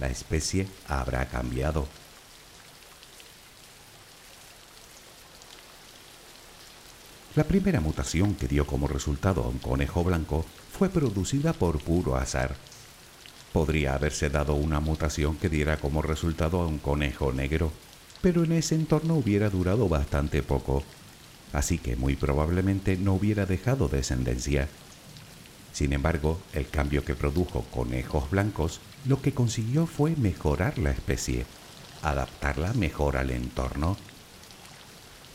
La 0.00 0.08
especie 0.08 0.66
habrá 0.86 1.26
cambiado. 1.26 1.86
La 7.34 7.44
primera 7.44 7.80
mutación 7.80 8.34
que 8.34 8.48
dio 8.48 8.66
como 8.66 8.88
resultado 8.88 9.44
a 9.44 9.48
un 9.48 9.58
conejo 9.58 10.02
blanco 10.02 10.44
fue 10.76 10.88
producida 10.88 11.52
por 11.52 11.80
puro 11.80 12.16
azar. 12.16 12.56
Podría 13.52 13.94
haberse 13.94 14.28
dado 14.28 14.54
una 14.54 14.80
mutación 14.80 15.36
que 15.36 15.48
diera 15.48 15.76
como 15.76 16.02
resultado 16.02 16.60
a 16.60 16.66
un 16.66 16.78
conejo 16.78 17.32
negro, 17.32 17.72
pero 18.22 18.44
en 18.44 18.52
ese 18.52 18.74
entorno 18.74 19.14
hubiera 19.14 19.50
durado 19.50 19.88
bastante 19.88 20.42
poco, 20.42 20.82
así 21.52 21.78
que 21.78 21.96
muy 21.96 22.16
probablemente 22.16 22.96
no 22.96 23.14
hubiera 23.14 23.46
dejado 23.46 23.88
descendencia. 23.88 24.68
Sin 25.78 25.92
embargo, 25.92 26.40
el 26.54 26.68
cambio 26.68 27.04
que 27.04 27.14
produjo 27.14 27.62
conejos 27.70 28.28
blancos 28.32 28.80
lo 29.06 29.22
que 29.22 29.32
consiguió 29.32 29.86
fue 29.86 30.16
mejorar 30.16 30.76
la 30.76 30.90
especie, 30.90 31.46
adaptarla 32.02 32.72
mejor 32.72 33.16
al 33.16 33.30
entorno. 33.30 33.96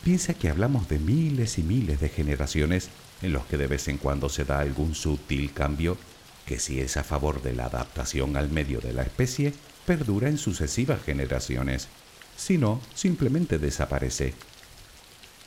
Piensa 0.02 0.34
que 0.34 0.50
hablamos 0.50 0.86
de 0.86 0.98
miles 0.98 1.58
y 1.58 1.62
miles 1.62 1.98
de 1.98 2.10
generaciones 2.10 2.90
en 3.22 3.32
los 3.32 3.46
que 3.46 3.56
de 3.56 3.68
vez 3.68 3.88
en 3.88 3.96
cuando 3.96 4.28
se 4.28 4.44
da 4.44 4.58
algún 4.58 4.94
sutil 4.94 5.54
cambio 5.54 5.96
que 6.44 6.58
si 6.58 6.78
es 6.78 6.98
a 6.98 7.04
favor 7.04 7.40
de 7.40 7.54
la 7.54 7.64
adaptación 7.64 8.36
al 8.36 8.50
medio 8.50 8.82
de 8.82 8.92
la 8.92 9.00
especie, 9.00 9.54
perdura 9.86 10.28
en 10.28 10.36
sucesivas 10.36 11.02
generaciones, 11.02 11.88
si 12.36 12.58
no, 12.58 12.82
simplemente 12.94 13.58
desaparece. 13.58 14.34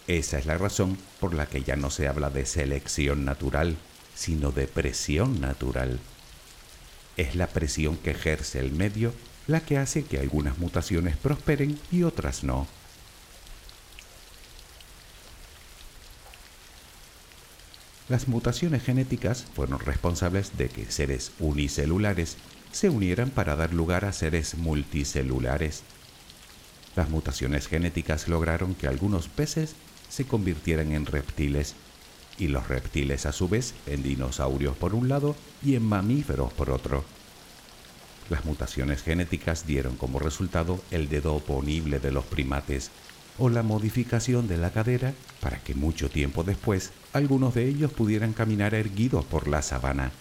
Esa 0.07 0.39
es 0.39 0.47
la 0.47 0.57
razón 0.57 0.97
por 1.19 1.35
la 1.35 1.45
que 1.45 1.61
ya 1.61 1.75
no 1.75 1.91
se 1.91 2.07
habla 2.07 2.31
de 2.31 2.47
selección 2.47 3.25
natural, 3.25 3.77
sino 4.17 4.51
de 4.51 4.67
presión 4.67 5.39
natural. 5.39 5.99
Es 7.17 7.35
la 7.35 7.47
presión 7.47 7.97
que 7.97 8.11
ejerce 8.11 8.59
el 8.59 8.71
medio 8.71 9.13
la 9.45 9.61
que 9.61 9.77
hace 9.77 10.03
que 10.03 10.19
algunas 10.19 10.57
mutaciones 10.57 11.15
prosperen 11.15 11.79
y 11.91 12.03
otras 12.03 12.43
no. 12.43 12.67
Las 18.09 18.27
mutaciones 18.27 18.83
genéticas 18.83 19.45
fueron 19.53 19.79
responsables 19.79 20.57
de 20.57 20.69
que 20.69 20.91
seres 20.91 21.31
unicelulares 21.39 22.37
se 22.71 22.89
unieran 22.89 23.29
para 23.29 23.55
dar 23.55 23.73
lugar 23.73 24.05
a 24.05 24.13
seres 24.13 24.55
multicelulares. 24.55 25.83
Las 26.95 27.09
mutaciones 27.09 27.67
genéticas 27.67 28.27
lograron 28.27 28.75
que 28.75 28.87
algunos 28.87 29.27
peces 29.27 29.75
se 30.09 30.25
convirtieran 30.25 30.93
en 30.93 31.05
reptiles 31.05 31.75
y 32.37 32.47
los 32.47 32.67
reptiles 32.67 33.25
a 33.25 33.31
su 33.31 33.47
vez 33.47 33.73
en 33.85 34.03
dinosaurios 34.03 34.75
por 34.75 34.93
un 34.93 35.09
lado 35.09 35.35
y 35.63 35.75
en 35.75 35.83
mamíferos 35.83 36.53
por 36.53 36.69
otro. 36.69 37.03
Las 38.29 38.45
mutaciones 38.45 39.03
genéticas 39.03 39.65
dieron 39.65 39.95
como 39.95 40.19
resultado 40.19 40.79
el 40.91 41.07
dedo 41.07 41.33
oponible 41.33 41.99
de 41.99 42.11
los 42.11 42.25
primates 42.25 42.91
o 43.37 43.49
la 43.49 43.63
modificación 43.63 44.47
de 44.47 44.57
la 44.57 44.71
cadera 44.71 45.13
para 45.39 45.59
que 45.59 45.75
mucho 45.75 46.09
tiempo 46.09 46.43
después 46.43 46.91
algunos 47.13 47.53
de 47.53 47.67
ellos 47.67 47.91
pudieran 47.91 48.33
caminar 48.33 48.73
erguidos 48.73 49.23
por 49.25 49.47
la 49.47 49.61
sabana. 49.61 50.11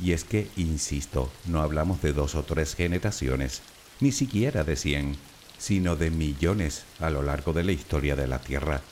Y 0.00 0.12
es 0.12 0.24
que, 0.24 0.48
insisto, 0.56 1.30
no 1.46 1.62
hablamos 1.62 2.02
de 2.02 2.12
dos 2.12 2.34
o 2.34 2.42
tres 2.42 2.74
generaciones, 2.74 3.62
ni 4.00 4.12
siquiera 4.12 4.64
de 4.64 4.76
cien, 4.76 5.16
sino 5.58 5.96
de 5.96 6.10
millones 6.10 6.84
a 7.00 7.08
lo 7.10 7.22
largo 7.22 7.52
de 7.52 7.64
la 7.64 7.72
historia 7.72 8.16
de 8.16 8.26
la 8.26 8.40
Tierra. 8.40 8.82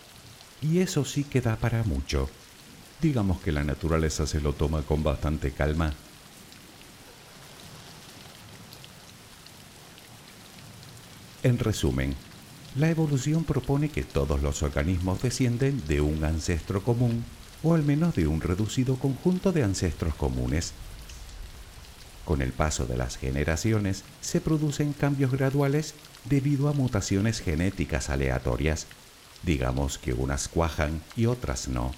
Y 0.65 0.79
eso 0.79 1.05
sí 1.05 1.25
que 1.25 1.43
da 1.43 1.57
para 1.57 1.83
mucho. 1.83 2.31
Digamos 3.03 3.39
que 3.43 3.53
la 3.53 3.65
naturaleza 3.65 4.27
se 4.27 4.41
lo 4.41 4.55
toma 4.55 4.81
con 4.81 5.03
bastante 5.03 5.51
calma. 5.51 5.93
En 11.43 11.59
resumen, 11.59 12.15
la 12.77 12.89
evolución 12.89 13.45
propone 13.45 13.91
que 13.91 14.05
todos 14.05 14.41
los 14.41 14.63
organismos 14.63 15.21
descienden 15.21 15.87
de 15.87 16.01
un 16.01 16.25
ancestro 16.25 16.83
común 16.83 17.27
o 17.63 17.75
al 17.75 17.83
menos 17.83 18.15
de 18.15 18.27
un 18.27 18.41
reducido 18.41 18.97
conjunto 18.97 19.53
de 19.53 19.65
ancestros 19.65 20.15
comunes. 20.15 20.73
Con 22.25 22.41
el 22.41 22.53
paso 22.53 22.87
de 22.87 22.97
las 22.97 23.19
generaciones 23.19 24.03
se 24.23 24.41
producen 24.41 24.95
cambios 24.95 25.31
graduales 25.31 25.95
debido 26.25 26.71
a 26.71 26.73
mutaciones 26.73 27.41
genéticas 27.41 28.09
aleatorias, 28.09 28.87
digamos 29.45 29.99
que 29.99 30.13
unas 30.13 30.49
cuajan 30.49 31.01
y 31.17 31.27
otras 31.27 31.69
no. 31.69 31.93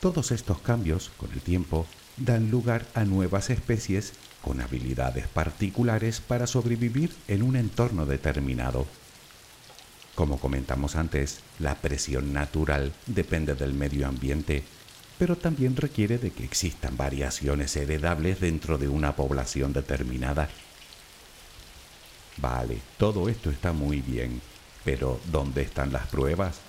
Todos 0.00 0.30
estos 0.30 0.60
cambios, 0.60 1.10
con 1.16 1.32
el 1.32 1.40
tiempo, 1.40 1.86
dan 2.16 2.50
lugar 2.50 2.86
a 2.94 3.04
nuevas 3.04 3.50
especies 3.50 4.12
con 4.42 4.60
habilidades 4.60 5.26
particulares 5.28 6.20
para 6.20 6.46
sobrevivir 6.46 7.14
en 7.28 7.42
un 7.42 7.56
entorno 7.56 8.06
determinado. 8.06 8.86
Como 10.14 10.38
comentamos 10.38 10.96
antes, 10.96 11.40
la 11.58 11.74
presión 11.74 12.32
natural 12.32 12.92
depende 13.06 13.54
del 13.54 13.74
medio 13.74 14.06
ambiente, 14.06 14.62
pero 15.18 15.36
también 15.36 15.76
requiere 15.76 16.18
de 16.18 16.30
que 16.30 16.44
existan 16.44 16.96
variaciones 16.96 17.76
heredables 17.76 18.40
dentro 18.40 18.78
de 18.78 18.88
una 18.88 19.16
población 19.16 19.72
determinada. 19.72 20.48
Vale, 22.38 22.80
todo 22.98 23.28
esto 23.28 23.50
está 23.50 23.72
muy 23.72 24.00
bien, 24.00 24.40
pero 24.86 25.18
¿dónde 25.32 25.62
están 25.62 25.92
las 25.92 26.06
pruebas? 26.06 26.60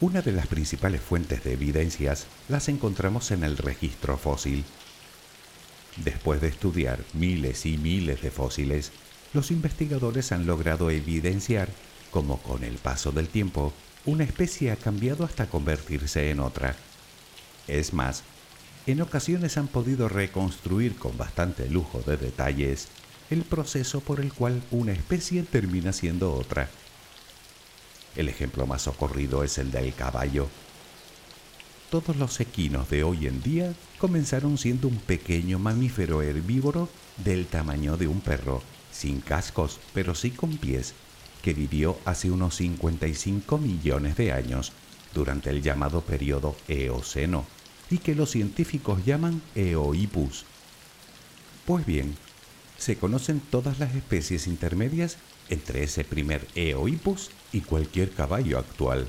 Una 0.00 0.22
de 0.22 0.30
las 0.30 0.46
principales 0.46 1.00
fuentes 1.00 1.42
de 1.42 1.54
evidencias 1.54 2.26
las 2.48 2.68
encontramos 2.68 3.32
en 3.32 3.42
el 3.42 3.56
registro 3.56 4.16
fósil. 4.16 4.64
Después 5.96 6.40
de 6.40 6.46
estudiar 6.46 7.00
miles 7.14 7.66
y 7.66 7.78
miles 7.78 8.22
de 8.22 8.30
fósiles, 8.30 8.92
los 9.32 9.50
investigadores 9.50 10.30
han 10.30 10.46
logrado 10.46 10.88
evidenciar 10.90 11.68
cómo 12.12 12.40
con 12.42 12.62
el 12.62 12.76
paso 12.76 13.10
del 13.10 13.26
tiempo 13.26 13.72
una 14.04 14.22
especie 14.22 14.70
ha 14.70 14.76
cambiado 14.76 15.24
hasta 15.24 15.46
convertirse 15.46 16.30
en 16.30 16.38
otra. 16.38 16.76
Es 17.66 17.92
más, 17.92 18.22
en 18.86 19.00
ocasiones 19.00 19.56
han 19.56 19.68
podido 19.68 20.08
reconstruir 20.08 20.96
con 20.96 21.16
bastante 21.16 21.68
lujo 21.68 22.02
de 22.06 22.16
detalles 22.16 22.88
el 23.30 23.42
proceso 23.42 24.00
por 24.00 24.20
el 24.20 24.32
cual 24.32 24.62
una 24.70 24.92
especie 24.92 25.42
termina 25.42 25.92
siendo 25.92 26.34
otra. 26.34 26.68
El 28.14 28.28
ejemplo 28.28 28.66
más 28.66 28.86
ocurrido 28.86 29.42
es 29.42 29.58
el 29.58 29.70
del 29.70 29.94
caballo. 29.94 30.48
Todos 31.90 32.16
los 32.16 32.40
equinos 32.40 32.90
de 32.90 33.04
hoy 33.04 33.26
en 33.26 33.42
día 33.42 33.72
comenzaron 33.98 34.58
siendo 34.58 34.88
un 34.88 34.98
pequeño 34.98 35.58
mamífero 35.58 36.22
herbívoro 36.22 36.88
del 37.24 37.46
tamaño 37.46 37.96
de 37.96 38.08
un 38.08 38.20
perro, 38.20 38.62
sin 38.92 39.20
cascos, 39.20 39.80
pero 39.92 40.14
sí 40.14 40.30
con 40.30 40.58
pies, 40.58 40.94
que 41.42 41.54
vivió 41.54 41.98
hace 42.04 42.30
unos 42.30 42.56
55 42.56 43.58
millones 43.58 44.16
de 44.16 44.32
años, 44.32 44.72
durante 45.14 45.50
el 45.50 45.62
llamado 45.62 46.00
periodo 46.00 46.56
Eoceno, 46.68 47.46
y 47.90 47.98
que 47.98 48.14
los 48.14 48.30
científicos 48.30 49.04
llaman 49.04 49.42
Eohippus. 49.54 50.44
Pues 51.64 51.86
bien, 51.86 52.16
se 52.78 52.96
conocen 52.96 53.40
todas 53.40 53.78
las 53.78 53.94
especies 53.94 54.46
intermedias 54.46 55.16
entre 55.48 55.82
ese 55.82 56.04
primer 56.04 56.46
Eohippus 56.54 57.30
y 57.52 57.60
cualquier 57.60 58.12
caballo 58.12 58.58
actual. 58.58 59.06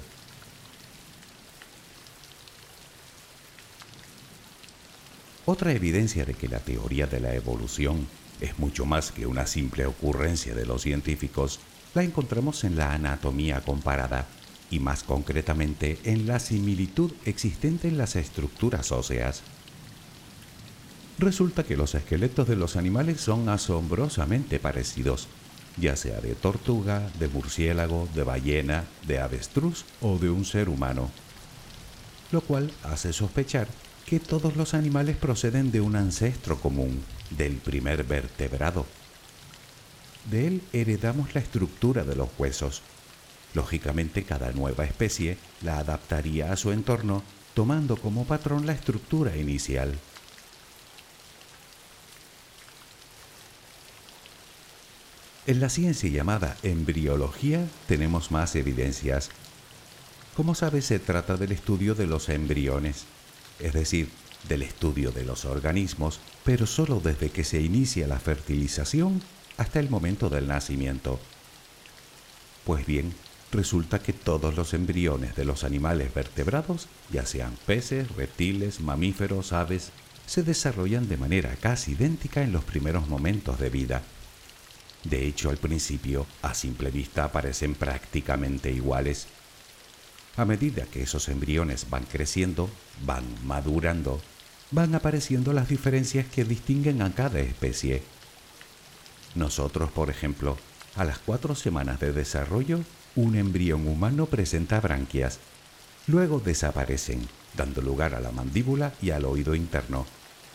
Otra 5.45 5.73
evidencia 5.73 6.25
de 6.25 6.33
que 6.33 6.47
la 6.47 6.59
teoría 6.59 7.05
de 7.05 7.19
la 7.19 7.35
evolución 7.35 8.07
es 8.41 8.57
mucho 8.57 8.85
más 8.85 9.11
que 9.11 9.27
una 9.27 9.45
simple 9.45 9.85
ocurrencia 9.85 10.55
de 10.55 10.65
los 10.65 10.81
científicos 10.81 11.59
la 11.93 12.03
encontramos 12.03 12.63
en 12.63 12.75
la 12.75 12.93
anatomía 12.93 13.61
comparada 13.61 14.27
y 14.69 14.79
más 14.79 15.03
concretamente 15.03 15.99
en 16.03 16.27
la 16.27 16.39
similitud 16.39 17.11
existente 17.25 17.87
en 17.87 17.97
las 17.97 18.15
estructuras 18.15 18.91
óseas. 18.91 19.41
Resulta 21.17 21.63
que 21.63 21.77
los 21.77 21.95
esqueletos 21.95 22.47
de 22.47 22.55
los 22.55 22.75
animales 22.75 23.21
son 23.21 23.47
asombrosamente 23.47 24.59
parecidos, 24.59 25.27
ya 25.77 25.95
sea 25.95 26.19
de 26.19 26.35
tortuga, 26.35 27.09
de 27.19 27.27
murciélago, 27.27 28.09
de 28.13 28.23
ballena, 28.23 28.85
de 29.07 29.19
avestruz 29.19 29.85
o 30.01 30.17
de 30.17 30.29
un 30.29 30.45
ser 30.45 30.67
humano, 30.67 31.09
lo 32.31 32.41
cual 32.41 32.71
hace 32.83 33.13
sospechar 33.13 33.67
que 34.05 34.19
todos 34.19 34.55
los 34.55 34.73
animales 34.73 35.17
proceden 35.17 35.71
de 35.71 35.81
un 35.81 35.95
ancestro 35.95 36.59
común, 36.59 37.01
del 37.31 37.55
primer 37.55 38.03
vertebrado. 38.03 38.85
De 40.29 40.47
él 40.47 40.61
heredamos 40.73 41.33
la 41.33 41.41
estructura 41.41 42.03
de 42.03 42.15
los 42.15 42.29
huesos. 42.37 42.81
Lógicamente 43.55 44.23
cada 44.23 44.51
nueva 44.51 44.83
especie 44.83 45.37
la 45.61 45.79
adaptaría 45.79 46.51
a 46.51 46.57
su 46.57 46.71
entorno 46.71 47.23
tomando 47.53 47.95
como 47.95 48.25
patrón 48.25 48.65
la 48.65 48.73
estructura 48.73 49.35
inicial. 49.37 49.97
En 55.47 55.61
la 55.61 55.69
ciencia 55.69 56.09
llamada 56.09 56.57
embriología 56.63 57.65
tenemos 57.87 58.29
más 58.31 58.55
evidencias. 58.55 59.29
Como 60.35 60.53
sabes, 60.53 60.85
se 60.85 60.99
trata 60.99 61.37
del 61.37 61.53
estudio 61.53 61.95
de 61.95 62.07
los 62.07 62.27
embriones, 62.29 63.05
es 63.59 63.71
decir, 63.71 64.09
del 64.49 64.63
estudio 64.63 65.11
de 65.11 65.23
los 65.23 65.45
organismos, 65.45 66.19
pero 66.43 66.65
solo 66.65 66.99
desde 66.99 67.29
que 67.29 67.45
se 67.45 67.61
inicia 67.61 68.07
la 68.07 68.19
fertilización 68.19 69.21
hasta 69.55 69.79
el 69.79 69.89
momento 69.89 70.29
del 70.29 70.47
nacimiento. 70.47 71.19
Pues 72.65 72.85
bien, 72.85 73.13
resulta 73.51 73.99
que 73.99 74.13
todos 74.13 74.55
los 74.55 74.73
embriones 74.73 75.35
de 75.35 75.45
los 75.45 75.63
animales 75.63 76.13
vertebrados, 76.13 76.87
ya 77.11 77.25
sean 77.25 77.55
peces, 77.65 78.09
reptiles, 78.15 78.79
mamíferos, 78.79 79.53
aves, 79.53 79.91
se 80.25 80.43
desarrollan 80.43 81.07
de 81.07 81.17
manera 81.17 81.55
casi 81.55 81.91
idéntica 81.91 82.41
en 82.41 82.51
los 82.51 82.63
primeros 82.63 83.07
momentos 83.07 83.59
de 83.59 83.69
vida 83.69 84.01
de 85.05 85.27
hecho, 85.27 85.51
al 85.51 85.57
principio, 85.57 86.25
a 86.41 86.55
simple 86.55 86.89
vista, 86.89 87.31
parecen 87.31 87.75
prácticamente 87.75 88.71
iguales. 88.71 89.27
A 90.35 90.45
medida 90.45 90.85
que 90.85 91.03
esos 91.03 91.29
embriones 91.29 91.91
van 91.91 92.05
creciendo, 92.05 92.69
van 93.05 93.23
madurando, 93.45 94.19
van 94.71 94.95
apareciendo 94.95 95.53
las 95.53 95.69
diferencias 95.69 96.25
que 96.25 96.43
distinguen 96.43 97.03
a 97.03 97.13
cada 97.13 97.39
especie. 97.39 98.01
Nosotros, 99.35 99.91
por 99.91 100.09
ejemplo, 100.09 100.57
a 100.95 101.05
las 101.05 101.19
cuatro 101.19 101.53
semanas 101.53 101.99
de 101.99 102.11
desarrollo, 102.11 102.79
un 103.15 103.35
embrión 103.35 103.87
humano 103.87 104.25
presenta 104.25 104.79
branquias. 104.79 105.39
Luego 106.07 106.39
desaparecen, 106.39 107.27
dando 107.55 107.81
lugar 107.81 108.13
a 108.15 108.19
la 108.19 108.31
mandíbula 108.31 108.93
y 109.01 109.11
al 109.11 109.25
oído 109.25 109.55
interno, 109.55 110.05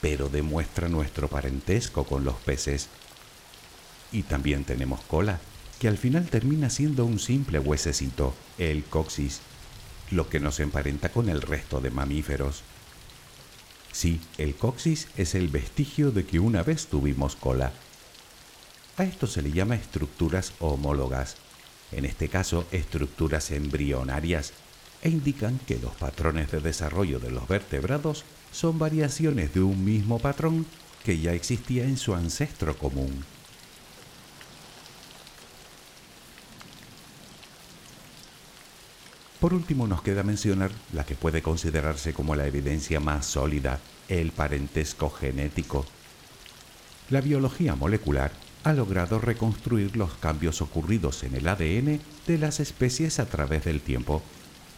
pero 0.01 0.29
demuestra 0.29 0.88
nuestro 0.88 1.29
parentesco 1.29 2.05
con 2.05 2.25
los 2.25 2.37
peces 2.37 2.88
y 4.12 4.23
también 4.23 4.64
tenemos 4.64 5.01
cola, 5.03 5.40
que 5.79 5.88
al 5.88 5.99
final 5.99 6.27
termina 6.29 6.70
siendo 6.70 7.05
un 7.05 7.18
simple 7.18 7.59
huesecito, 7.59 8.35
el 8.59 8.85
coxis, 8.85 9.40
lo 10.11 10.29
que 10.29 10.40
nos 10.40 10.61
emparenta 10.61 11.11
con 11.11 11.29
el 11.29 11.40
resto 11.40 11.81
de 11.81 11.90
mamíferos. 11.90 12.62
Sí, 13.92 14.20
el 14.38 14.55
coxis 14.55 15.09
es 15.16 15.35
el 15.35 15.49
vestigio 15.49 16.11
de 16.11 16.25
que 16.25 16.38
una 16.38 16.62
vez 16.62 16.87
tuvimos 16.87 17.37
cola. 17.37 17.73
A 18.96 19.05
esto 19.05 19.27
se 19.27 19.42
le 19.42 19.53
llama 19.53 19.77
estructuras 19.77 20.53
homólogas, 20.59 21.37
en 21.92 22.05
este 22.05 22.29
caso 22.29 22.66
estructuras 22.72 23.50
embrionarias, 23.50 24.53
e 25.03 25.09
indican 25.09 25.59
que 25.66 25.79
los 25.79 25.94
patrones 25.94 26.50
de 26.50 26.61
desarrollo 26.61 27.18
de 27.20 27.31
los 27.31 27.48
vertebrados 27.48 28.24
son 28.53 28.79
variaciones 28.79 29.55
de 29.55 29.62
un 29.62 29.85
mismo 29.85 30.18
patrón 30.18 30.66
que 31.05 31.18
ya 31.18 31.33
existía 31.33 31.85
en 31.85 31.96
su 31.96 32.14
ancestro 32.14 32.76
común. 32.76 33.24
Por 39.40 39.55
último, 39.55 39.87
nos 39.87 40.03
queda 40.03 40.22
mencionar 40.22 40.70
la 40.92 41.07
que 41.07 41.14
puede 41.14 41.40
considerarse 41.40 42.12
como 42.12 42.35
la 42.35 42.46
evidencia 42.46 43.00
más 43.00 43.24
sólida, 43.24 43.81
el 44.09 44.33
parentesco 44.33 45.09
genético. 45.09 45.87
La 47.09 47.22
biología 47.22 47.74
molecular 47.74 48.33
ha 48.64 48.73
logrado 48.73 49.18
reconstruir 49.18 49.96
los 49.96 50.14
cambios 50.14 50.61
ocurridos 50.61 51.23
en 51.23 51.35
el 51.35 51.49
ADN 51.49 52.01
de 52.27 52.38
las 52.38 52.61
especies 52.61 53.18
a 53.18 53.27
través 53.27 53.64
del 53.64 53.81
tiempo, 53.81 54.23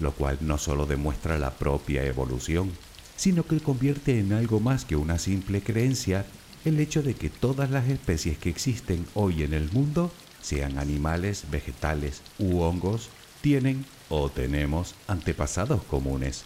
lo 0.00 0.12
cual 0.12 0.38
no 0.40 0.58
solo 0.58 0.86
demuestra 0.86 1.38
la 1.38 1.50
propia 1.50 2.04
evolución, 2.04 2.70
sino 3.16 3.44
que 3.44 3.60
convierte 3.60 4.18
en 4.18 4.32
algo 4.32 4.60
más 4.60 4.84
que 4.84 4.96
una 4.96 5.18
simple 5.18 5.62
creencia 5.62 6.24
el 6.64 6.78
hecho 6.78 7.02
de 7.02 7.14
que 7.14 7.28
todas 7.28 7.70
las 7.70 7.88
especies 7.88 8.38
que 8.38 8.50
existen 8.50 9.04
hoy 9.14 9.42
en 9.42 9.52
el 9.52 9.70
mundo, 9.72 10.12
sean 10.40 10.78
animales, 10.78 11.46
vegetales 11.50 12.22
u 12.38 12.60
hongos, 12.60 13.08
tienen 13.40 13.84
o 14.08 14.30
tenemos 14.30 14.94
antepasados 15.08 15.82
comunes. 15.82 16.44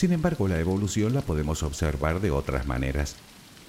Sin 0.00 0.14
embargo, 0.14 0.48
la 0.48 0.58
evolución 0.58 1.12
la 1.12 1.20
podemos 1.20 1.62
observar 1.62 2.22
de 2.22 2.30
otras 2.30 2.66
maneras. 2.66 3.16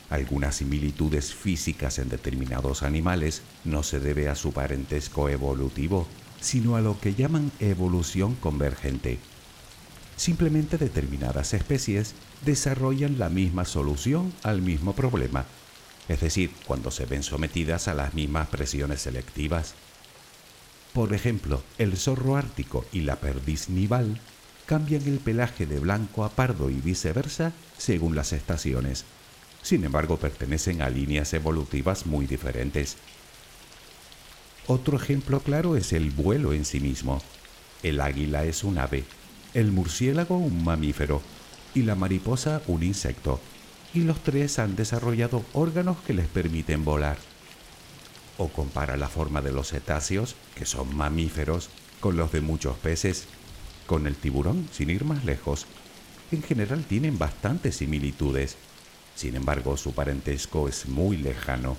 Algunas 0.09 0.55
similitudes 0.55 1.33
físicas 1.33 1.99
en 1.99 2.07
determinados 2.07 2.83
animales 2.83 3.41
no 3.65 3.83
se 3.83 3.99
debe 3.99 4.29
a 4.29 4.35
su 4.35 4.53
parentesco 4.53 5.27
evolutivo, 5.27 6.07
sino 6.39 6.77
a 6.77 6.79
lo 6.79 6.97
que 7.01 7.15
llaman 7.15 7.51
evolución 7.59 8.35
convergente. 8.35 9.19
Simplemente 10.15 10.77
determinadas 10.77 11.53
especies 11.53 12.15
desarrollan 12.45 13.19
la 13.19 13.27
misma 13.27 13.65
solución 13.65 14.31
al 14.41 14.61
mismo 14.61 14.95
problema 14.95 15.45
es 16.07 16.21
decir, 16.21 16.51
cuando 16.65 16.91
se 16.91 17.05
ven 17.05 17.23
sometidas 17.23 17.89
a 17.89 17.93
las 17.93 18.13
mismas 18.13 18.47
presiones 18.47 19.01
selectivas. 19.01 19.73
Por 20.93 21.13
ejemplo, 21.13 21.61
el 21.77 21.97
zorro 21.97 22.37
ártico 22.37 22.85
y 22.93 23.01
la 23.01 23.17
perdiz 23.17 23.67
nival 23.67 24.21
cambian 24.71 25.05
el 25.05 25.19
pelaje 25.19 25.65
de 25.65 25.79
blanco 25.79 26.23
a 26.23 26.29
pardo 26.29 26.69
y 26.69 26.75
viceversa 26.75 27.51
según 27.77 28.15
las 28.15 28.31
estaciones. 28.31 29.03
Sin 29.61 29.83
embargo, 29.83 30.15
pertenecen 30.15 30.81
a 30.81 30.89
líneas 30.89 31.33
evolutivas 31.33 32.05
muy 32.05 32.25
diferentes. 32.25 32.95
Otro 34.67 34.95
ejemplo 34.95 35.41
claro 35.41 35.75
es 35.75 35.91
el 35.91 36.11
vuelo 36.11 36.53
en 36.53 36.63
sí 36.63 36.79
mismo. 36.79 37.21
El 37.83 37.99
águila 37.99 38.45
es 38.45 38.63
un 38.63 38.77
ave, 38.77 39.03
el 39.53 39.73
murciélago 39.73 40.37
un 40.37 40.63
mamífero 40.63 41.21
y 41.75 41.81
la 41.81 41.95
mariposa 41.95 42.61
un 42.67 42.81
insecto, 42.81 43.41
y 43.93 44.03
los 44.03 44.23
tres 44.23 44.57
han 44.57 44.77
desarrollado 44.77 45.43
órganos 45.51 45.97
que 46.07 46.13
les 46.13 46.27
permiten 46.27 46.85
volar. 46.85 47.17
O 48.37 48.47
compara 48.47 48.95
la 48.95 49.09
forma 49.09 49.41
de 49.41 49.51
los 49.51 49.67
cetáceos, 49.67 50.37
que 50.55 50.65
son 50.65 50.95
mamíferos, 50.95 51.69
con 51.99 52.15
los 52.15 52.31
de 52.31 52.39
muchos 52.39 52.77
peces, 52.77 53.27
con 53.91 54.07
el 54.07 54.15
tiburón, 54.15 54.69
sin 54.71 54.89
ir 54.89 55.03
más 55.03 55.25
lejos. 55.25 55.65
En 56.31 56.41
general 56.41 56.85
tienen 56.85 57.19
bastantes 57.19 57.75
similitudes, 57.75 58.55
sin 59.15 59.35
embargo 59.35 59.75
su 59.75 59.91
parentesco 59.91 60.69
es 60.69 60.85
muy 60.87 61.17
lejano. 61.17 61.75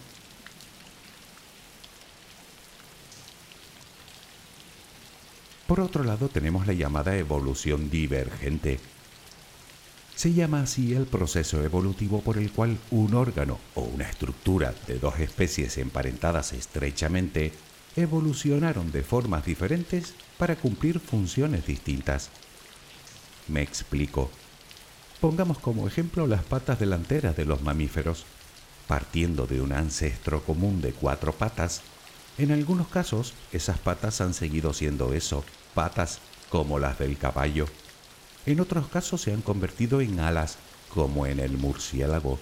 Por 5.67 5.81
otro 5.81 6.05
lado 6.05 6.29
tenemos 6.29 6.67
la 6.67 6.75
llamada 6.75 7.17
evolución 7.17 7.89
divergente, 7.89 8.79
se 10.15 10.35
llama 10.35 10.61
así 10.61 10.93
el 10.93 11.07
proceso 11.07 11.65
evolutivo 11.65 12.21
por 12.21 12.37
el 12.37 12.53
cual 12.53 12.77
un 12.91 13.15
órgano 13.15 13.59
o 13.75 13.81
una 13.81 14.07
estructura 14.07 14.75
de 14.87 14.99
dos 14.99 15.19
especies 15.19 15.79
emparentadas 15.79 16.53
estrechamente 16.53 17.53
evolucionaron 17.97 18.91
de 18.93 19.03
formas 19.03 19.45
diferentes 19.45 20.15
para 20.39 20.57
cumplir 20.57 20.99
funciones 21.01 21.67
distintas. 21.67 22.31
Me 23.49 23.63
explico. 23.63 24.31
Pongamos 25.21 25.59
como 25.59 25.87
ejemplo 25.87 26.27
las 26.27 26.43
patas 26.43 26.79
delanteras 26.79 27.37
de 27.37 27.45
los 27.45 27.63
mamíferos. 27.63 28.25
Partiendo 28.87 29.47
de 29.47 29.61
un 29.61 29.73
ancestro 29.73 30.43
común 30.43 30.81
de 30.81 30.93
cuatro 30.93 31.33
patas, 31.33 31.83
en 32.39 32.51
algunos 32.51 32.89
casos 32.89 33.35
esas 33.53 33.79
patas 33.79 34.21
han 34.21 34.35
seguido 34.35 34.73
siendo 34.73 35.13
eso, 35.13 35.45
patas 35.75 36.19
como 36.51 36.79
las 36.79 36.99
del 36.99 37.17
caballo. 37.19 37.67
En 38.47 38.61
otros 38.61 38.89
casos 38.89 39.21
se 39.21 39.33
han 39.33 39.43
convertido 39.43 40.01
en 40.01 40.19
alas, 40.19 40.59
como 40.93 41.27
en 41.27 41.41
el 41.41 41.57
murciélago. 41.57 42.39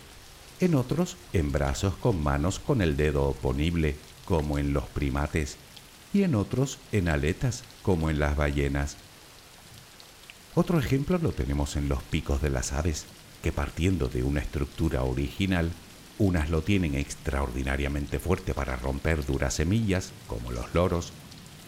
En 0.61 0.75
otros, 0.75 1.17
en 1.33 1.53
brazos 1.53 1.95
con 1.97 2.23
manos 2.23 2.59
con 2.59 2.83
el 2.83 2.97
dedo 2.97 3.25
oponible, 3.29 3.97
como 4.31 4.59
en 4.59 4.73
los 4.73 4.85
primates. 4.85 5.57
Y 6.15 6.23
en 6.23 6.37
otros, 6.37 6.79
en 6.93 7.09
aletas, 7.09 7.65
como 7.83 8.11
en 8.11 8.21
las 8.21 8.37
ballenas. 8.37 8.97
Otro 10.55 10.79
ejemplo 10.79 11.19
lo 11.19 11.33
tenemos 11.33 11.75
en 11.75 11.89
los 11.89 12.01
picos 12.05 12.41
de 12.41 12.49
las 12.49 12.73
aves, 12.73 13.07
que 13.43 13.51
partiendo 13.51 14.07
de 14.07 14.23
una 14.23 14.39
estructura 14.39 15.03
original, 15.03 15.73
unas 16.19 16.49
lo 16.49 16.63
tienen 16.63 16.95
extraordinariamente 16.95 18.21
fuerte 18.21 18.55
para 18.55 18.77
romper 18.77 19.27
duras 19.27 19.55
semillas, 19.55 20.13
como 20.29 20.53
los 20.53 20.73
loros, 20.75 21.13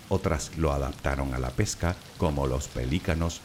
otras 0.09 0.53
lo 0.57 0.71
adaptaron 0.71 1.35
a 1.35 1.41
la 1.41 1.51
pesca, 1.51 1.97
como 2.17 2.47
los 2.47 2.69
pelícanos, 2.69 3.41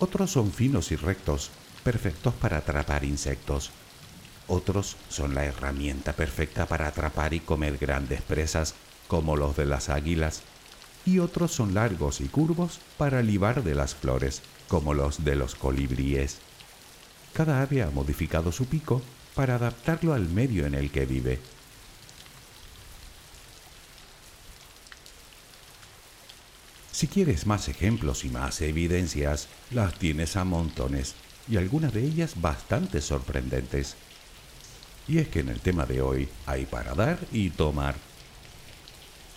otros 0.00 0.30
son 0.30 0.52
finos 0.52 0.90
y 0.90 0.96
rectos, 0.96 1.50
perfectos 1.84 2.32
para 2.32 2.58
atrapar 2.58 3.04
insectos. 3.04 3.72
Otros 4.48 4.96
son 5.10 5.34
la 5.34 5.44
herramienta 5.44 6.14
perfecta 6.14 6.66
para 6.66 6.88
atrapar 6.88 7.34
y 7.34 7.40
comer 7.40 7.76
grandes 7.76 8.22
presas, 8.22 8.74
como 9.06 9.36
los 9.36 9.56
de 9.56 9.66
las 9.66 9.90
águilas. 9.90 10.42
Y 11.04 11.18
otros 11.18 11.52
son 11.52 11.74
largos 11.74 12.20
y 12.22 12.28
curvos 12.28 12.80
para 12.96 13.22
libar 13.22 13.62
de 13.62 13.74
las 13.74 13.94
flores, 13.94 14.42
como 14.66 14.94
los 14.94 15.24
de 15.24 15.36
los 15.36 15.54
colibríes. 15.54 16.38
Cada 17.34 17.62
ave 17.62 17.82
ha 17.82 17.90
modificado 17.90 18.50
su 18.50 18.66
pico 18.66 19.02
para 19.34 19.56
adaptarlo 19.56 20.14
al 20.14 20.28
medio 20.28 20.66
en 20.66 20.74
el 20.74 20.90
que 20.90 21.06
vive. 21.06 21.38
Si 26.90 27.06
quieres 27.06 27.46
más 27.46 27.68
ejemplos 27.68 28.24
y 28.24 28.28
más 28.28 28.60
evidencias, 28.60 29.46
las 29.70 29.94
tienes 29.98 30.36
a 30.36 30.44
montones 30.44 31.14
y 31.48 31.56
algunas 31.56 31.92
de 31.92 32.04
ellas 32.04 32.40
bastante 32.40 33.00
sorprendentes. 33.00 33.94
Y 35.08 35.18
es 35.18 35.28
que 35.28 35.40
en 35.40 35.48
el 35.48 35.60
tema 35.60 35.86
de 35.86 36.02
hoy 36.02 36.28
hay 36.46 36.66
para 36.66 36.94
dar 36.94 37.18
y 37.32 37.50
tomar. 37.50 37.94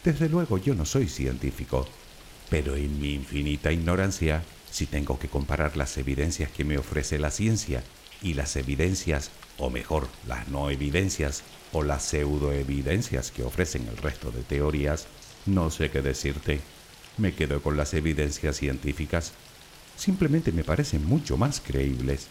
Desde 0.04 0.28
luego 0.28 0.58
yo 0.58 0.76
no 0.76 0.86
soy 0.86 1.08
científico, 1.08 1.88
pero 2.50 2.76
en 2.76 3.00
mi 3.00 3.14
infinita 3.14 3.72
ignorancia, 3.72 4.44
si 4.70 4.86
tengo 4.86 5.18
que 5.18 5.30
comparar 5.30 5.78
las 5.78 5.98
evidencias 5.98 6.52
que 6.52 6.66
me 6.66 6.78
ofrece 6.78 7.20
la 7.20 7.32
ciencia 7.32 7.84
y 8.22 8.34
las 8.34 8.56
evidencias, 8.56 9.32
o 9.58 9.70
mejor, 9.70 10.08
las 10.28 10.48
no 10.50 10.70
evidencias 10.70 11.44
o 11.72 11.84
las 11.84 12.04
pseudoevidencias 12.04 13.32
que 13.32 13.44
ofrecen 13.44 13.88
el 13.88 13.98
resto 13.98 14.32
de 14.32 14.44
teorías, 14.44 15.08
no 15.46 15.70
sé 15.70 15.90
qué 15.90 16.02
decirte 16.02 16.62
me 17.18 17.34
quedo 17.34 17.62
con 17.62 17.78
las 17.78 17.94
evidencias 17.94 18.58
científicas. 18.58 19.34
Simplemente 19.96 20.52
me 20.52 20.64
parecen 20.64 21.06
mucho 21.06 21.38
más 21.38 21.62
creíbles. 21.62 22.28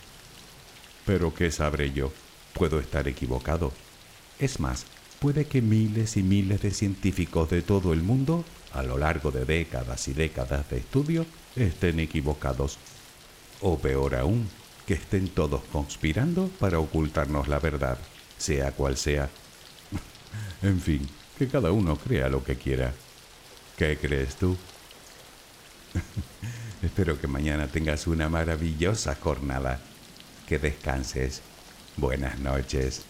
Pero 1.07 1.35
¿qué 1.35 1.51
sabré 1.51 1.93
yo? 1.93 2.13
Puedo 2.55 2.81
estar 2.81 3.09
equivocado. 3.09 3.73
Es 4.39 4.61
más, 4.61 4.87
puede 5.21 5.47
que 5.47 5.63
miles 5.63 6.17
y 6.17 6.23
miles 6.23 6.63
de 6.63 6.71
científicos 6.71 7.51
de 7.51 7.63
todo 7.63 7.93
el 7.93 8.03
mundo, 8.03 8.45
a 8.73 8.83
lo 8.83 8.99
largo 8.99 9.31
de 9.31 9.45
décadas 9.45 10.09
y 10.09 10.13
décadas 10.13 10.69
de 10.71 10.79
estudio, 10.79 11.27
estén 11.57 12.01
equivocados. 12.01 12.79
O 13.61 13.79
peor 13.79 14.15
aún, 14.15 14.49
que 14.87 14.95
estén 14.95 15.29
todos 15.29 15.63
conspirando 15.71 16.49
para 16.59 16.79
ocultarnos 16.79 17.49
la 17.49 17.59
verdad, 17.59 17.99
sea 18.39 18.73
cual 18.73 18.97
sea. 18.97 19.29
en 20.63 20.81
fin, 20.81 21.07
que 21.39 21.49
cada 21.49 21.71
uno 21.73 21.97
crea 21.97 22.29
lo 22.29 22.43
que 22.43 22.57
quiera. 22.57 22.93
¿Qué 23.77 23.99
crees 23.99 24.37
tú? 24.37 24.57
Espero 26.83 27.21
que 27.21 27.27
mañana 27.27 27.67
tengas 27.67 28.07
una 28.07 28.29
maravillosa 28.29 29.15
jornada. 29.15 29.81
Que 30.49 30.59
descanses. 30.59 31.43
Buenas 32.01 32.39
noches. 32.39 33.10